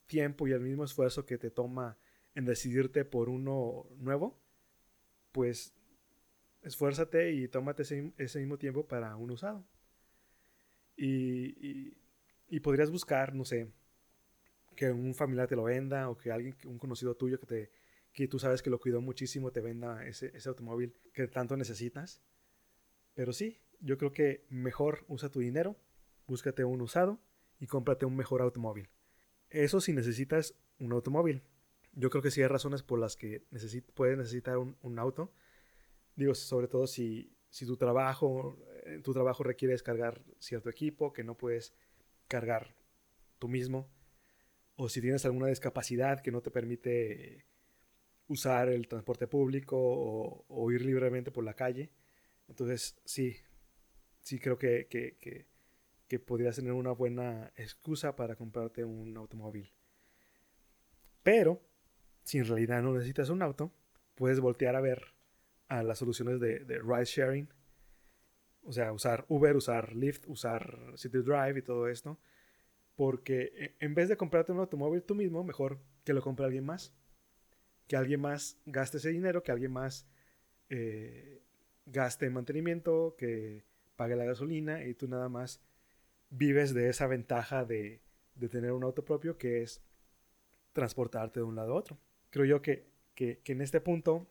tiempo 0.08 0.48
y 0.48 0.52
el 0.52 0.62
mismo 0.62 0.84
esfuerzo 0.84 1.26
que 1.26 1.38
te 1.38 1.50
toma 1.52 1.98
en 2.36 2.46
decidirte 2.46 3.06
por 3.06 3.30
uno 3.30 3.88
nuevo, 3.98 4.40
pues 5.32 5.74
esfuérzate 6.62 7.34
y 7.34 7.48
tómate 7.48 7.84
ese, 7.84 8.40
mismo 8.40 8.58
tiempo 8.58 8.88
para 8.88 9.16
un 9.16 9.32
usado. 9.32 9.66
Y, 10.96 11.92
podrías 12.62 12.92
buscar, 12.92 13.34
no 13.34 13.46
sé, 13.46 13.72
que 14.76 14.92
un 14.92 15.16
familiar 15.16 15.48
te 15.48 15.56
lo 15.56 15.64
venda 15.64 16.10
o 16.10 16.18
que 16.18 16.32
alguien, 16.32 16.56
un 16.66 16.78
conocido 16.78 17.16
tuyo 17.16 17.40
que, 17.40 17.46
te, 17.46 17.72
que 18.14 18.28
tú 18.28 18.40
sabes 18.40 18.62
que 18.62 18.70
lo 18.70 18.80
cuidó 18.80 19.02
muchísimo 19.02 19.52
te 19.52 19.60
venda 19.60 20.06
ese, 20.06 20.32
ese 20.36 20.50
automóvil 20.50 20.94
que 21.14 21.28
tanto 21.28 21.58
necesitas. 21.58 22.22
Pero 23.16 23.34
sí, 23.34 23.60
yo 23.80 23.98
creo 23.98 24.12
que 24.12 24.46
mejor 24.50 25.04
usa 25.08 25.30
tu 25.30 25.40
dinero, 25.40 25.76
búscate 26.28 26.64
un 26.64 26.82
usado 26.82 27.20
y 27.60 27.68
cómprate 27.68 28.06
un 28.06 28.16
mejor 28.16 28.42
automóvil. 28.42 28.90
Eso 29.54 29.80
si 29.80 29.94
necesitas 29.94 30.56
un 30.80 30.92
automóvil. 30.92 31.44
Yo 31.94 32.10
creo 32.10 32.24
que 32.24 32.32
sí 32.32 32.42
hay 32.42 32.48
razones 32.48 32.82
por 32.82 33.00
las 33.00 33.16
que 33.16 33.44
puedes 33.94 34.18
necesitar 34.18 34.58
un, 34.58 34.76
un, 34.82 34.98
auto. 34.98 35.32
Digo, 36.16 36.34
sobre 36.34 36.68
todo 36.68 36.88
si, 36.88 37.38
si 37.50 37.66
tu 37.68 37.78
trabajo, 37.78 38.58
eh, 38.86 39.00
tu 39.04 39.14
trabajo 39.14 39.44
requiere 39.44 39.74
descargar 39.74 40.24
cierto 40.40 40.70
equipo 40.70 41.14
que 41.14 41.24
no 41.24 41.38
puedes 41.38 41.74
cargar 42.28 42.76
tú 43.38 43.48
mismo 43.48 43.90
o 44.76 44.90
si 44.90 45.02
tienes 45.02 45.24
alguna 45.26 45.48
discapacidad 45.48 46.22
que 46.22 46.32
no 46.32 46.42
te 46.42 46.50
permite 46.50 47.46
usar 48.28 48.70
el 48.70 48.88
transporte 48.88 49.28
público 49.28 49.78
o, 49.78 50.72
ir 50.72 50.84
libremente 50.84 51.30
por 51.32 51.44
la 51.44 51.54
calle. 51.54 51.92
Entonces, 52.48 52.96
sí, 53.06 53.36
sí 54.22 54.40
creo 54.40 54.58
que, 54.58 54.88
que, 54.88 55.18
que, 55.20 55.46
que, 56.08 56.20
podrías 56.20 56.56
tener 56.56 56.74
una 56.74 56.92
buena 56.92 57.52
excusa 57.56 58.16
para 58.16 58.36
comprarte 58.36 58.86
un 58.86 59.16
automóvil. 59.18 59.72
Pero, 61.24 61.62
si 62.24 62.38
en 62.38 62.46
realidad 62.46 62.82
no 62.82 62.94
necesitas 62.94 63.30
un 63.30 63.42
auto, 63.42 63.72
puedes 64.16 64.40
voltear 64.40 64.76
a 64.76 64.82
ver 64.82 65.14
a 65.68 65.84
las 65.84 66.00
soluciones 66.00 66.40
de, 66.40 66.60
de 66.60 66.80
ride 66.80 67.06
sharing. 67.06 67.50
O 68.64 68.72
sea, 68.72 68.94
usar 68.94 69.26
Uber, 69.28 69.56
usar 69.56 69.96
Lyft, 69.96 70.28
usar 70.28 70.94
City 70.96 71.20
Drive 71.20 71.60
y 71.60 71.62
todo 71.62 71.88
esto 71.88 72.20
porque 72.96 73.52
e, 73.56 73.76
en 73.80 73.96
vez 73.96 74.10
de 74.10 74.18
comprarte 74.18 74.52
un 74.52 74.60
automóvil 74.60 75.04
tú 75.04 75.16
mismo, 75.16 75.44
mejor 75.44 75.80
que 76.04 76.14
lo 76.14 76.22
compre 76.22 76.46
alguien 76.46 76.66
más. 76.66 76.94
Que 77.88 77.96
alguien 77.96 78.22
más 78.22 78.58
gaste 78.66 78.98
ese 78.98 79.10
dinero, 79.10 79.44
que 79.44 79.52
alguien 79.52 79.72
más 79.72 80.08
eh, 80.70 81.42
gaste 81.86 82.26
en 82.26 82.34
mantenimiento, 82.34 83.16
que 83.18 83.66
pague 83.96 84.16
la 84.16 84.26
gasolina 84.26 84.84
y 84.84 84.94
tú 84.94 85.08
nada 85.08 85.30
más 85.30 85.62
vives 86.34 86.74
de 86.74 86.90
esa 86.90 87.08
ventaja 87.08 87.64
de, 87.64 88.02
de 88.36 88.50
tener 88.50 88.72
un 88.72 88.84
auto 88.84 89.06
propio 89.06 89.38
que 89.38 89.62
es 89.62 89.82
transportarte 90.74 91.40
de 91.40 91.46
un 91.46 91.56
lado 91.56 91.74
a 91.74 91.76
otro. 91.76 92.00
Creo 92.32 92.46
yo 92.46 92.62
que, 92.62 92.88
que, 93.14 93.40
que 93.40 93.52
en 93.52 93.62
este 93.62 93.80
punto, 93.80 94.28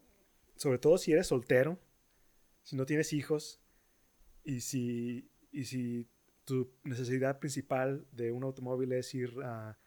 sobre 0.57 0.79
todo 0.79 0.99
si 0.99 1.13
eres 1.13 1.29
soltero, 1.29 1.79
si 2.63 2.77
no 2.77 2.87
tienes 2.87 3.13
hijos 3.13 3.61
y 4.45 4.61
si, 4.61 5.31
y 5.53 5.65
si 5.65 6.09
tu 6.45 6.73
necesidad 6.83 7.39
principal 7.39 8.07
de 8.11 8.33
un 8.33 8.43
automóvil 8.43 8.93
es 8.93 9.15
ir 9.15 9.33
a, 9.45 9.79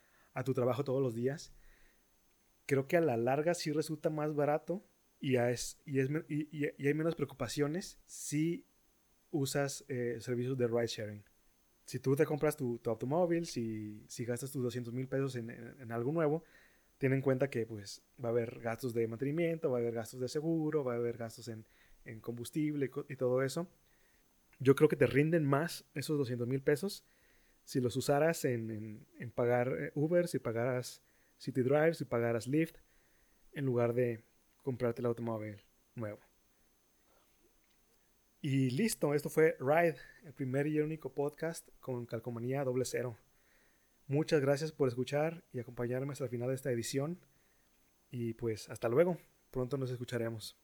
tu 0.44 0.54
trabajo 0.54 0.84
todos 0.84 1.02
los 1.02 1.16
días, 1.16 1.54
creo 2.66 2.88
que 2.88 2.98
a 2.98 3.02
la 3.02 3.18
larga 3.18 3.54
sí 3.54 3.72
resulta 3.72 4.10
más 4.10 4.34
barato 4.34 4.86
y, 5.20 5.36
es, 5.38 5.80
y, 5.86 6.00
es, 6.00 6.10
y, 6.28 6.66
hay 6.66 6.94
menos 6.94 7.16
preocupaciones 7.16 8.00
si 8.06 8.66
usas 9.32 9.86
eh, 9.88 10.18
servicios 10.20 10.58
de 10.58 10.68
ride 10.68 10.88
sharing. 10.88 11.24
Si 11.86 12.00
tú 12.00 12.16
te 12.16 12.26
compras 12.26 12.58
tu, 12.58 12.82
automóvil, 12.86 13.46
si, 13.46 14.04
si, 14.08 14.26
gastas 14.26 14.52
tus 14.52 14.64
200 14.64 14.94
mil 14.94 15.08
pesos 15.08 15.36
en, 15.36 15.50
en, 15.50 15.92
algo 15.92 16.12
nuevo, 16.12 16.44
ten 16.98 17.14
en 17.14 17.22
cuenta 17.22 17.50
que 17.50 17.66
pues, 17.66 18.02
va 18.24 18.30
a 18.30 18.32
haber 18.32 18.60
gastos 18.60 18.94
de 18.94 19.08
mantenimiento, 19.08 19.70
va 19.70 19.78
a 19.78 19.82
haber 19.82 19.94
gastos 19.94 20.20
de 20.20 20.28
seguro, 20.28 20.84
va 20.84 20.94
a 20.94 20.98
haber 20.98 21.18
gastos 21.18 21.48
en, 21.48 21.66
en 22.06 22.20
combustible 22.20 22.90
y 23.08 23.16
todo 23.16 23.44
eso 23.44 23.68
yo 24.60 24.76
creo 24.76 24.90
que 24.90 24.96
te 24.96 25.08
rinden 25.08 25.44
más 25.44 25.86
esos 25.94 26.18
200 26.18 26.48
mil 26.48 26.62
pesos 26.62 27.04
si 27.64 27.82
los 27.82 27.96
usaras 27.96 28.46
en, 28.46 29.06
pagar 29.34 29.92
Uber, 29.96 30.28
si 30.28 30.40
pagaras 30.40 31.02
City 31.38 31.62
Drive, 31.62 31.96
si 31.96 32.06
pagaras 32.06 32.48
Lyft, 32.48 32.78
en 33.54 33.66
lugar 33.66 33.94
de 33.94 34.24
comprarte 34.62 35.02
el 35.02 35.08
automóvil 35.08 35.64
nuevo. 35.96 36.20
Y 38.48 38.70
listo, 38.70 39.16
esto 39.16 39.32
fue 39.32 39.58
Ride, 39.60 39.96
el 40.24 40.32
primer 40.32 40.68
y 40.68 40.80
único 40.80 41.12
podcast 41.12 41.68
con 41.80 42.06
Calcomanía 42.06 42.64
doble 42.64 42.86
cero. 42.86 43.18
Muchas 44.06 44.40
gracias 44.40 44.72
por 44.72 44.88
escuchar 44.88 45.44
y 45.52 45.58
acompañarme 45.58 46.12
hasta 46.12 46.26
el 46.26 46.30
final 46.30 46.50
de 46.50 46.54
esta 46.54 46.70
edición. 46.70 47.20
Y 48.12 48.36
pues 48.36 48.70
hasta 48.70 48.88
luego, 48.88 49.18
pronto 49.50 49.78
nos 49.80 49.90
escucharemos. 49.90 50.56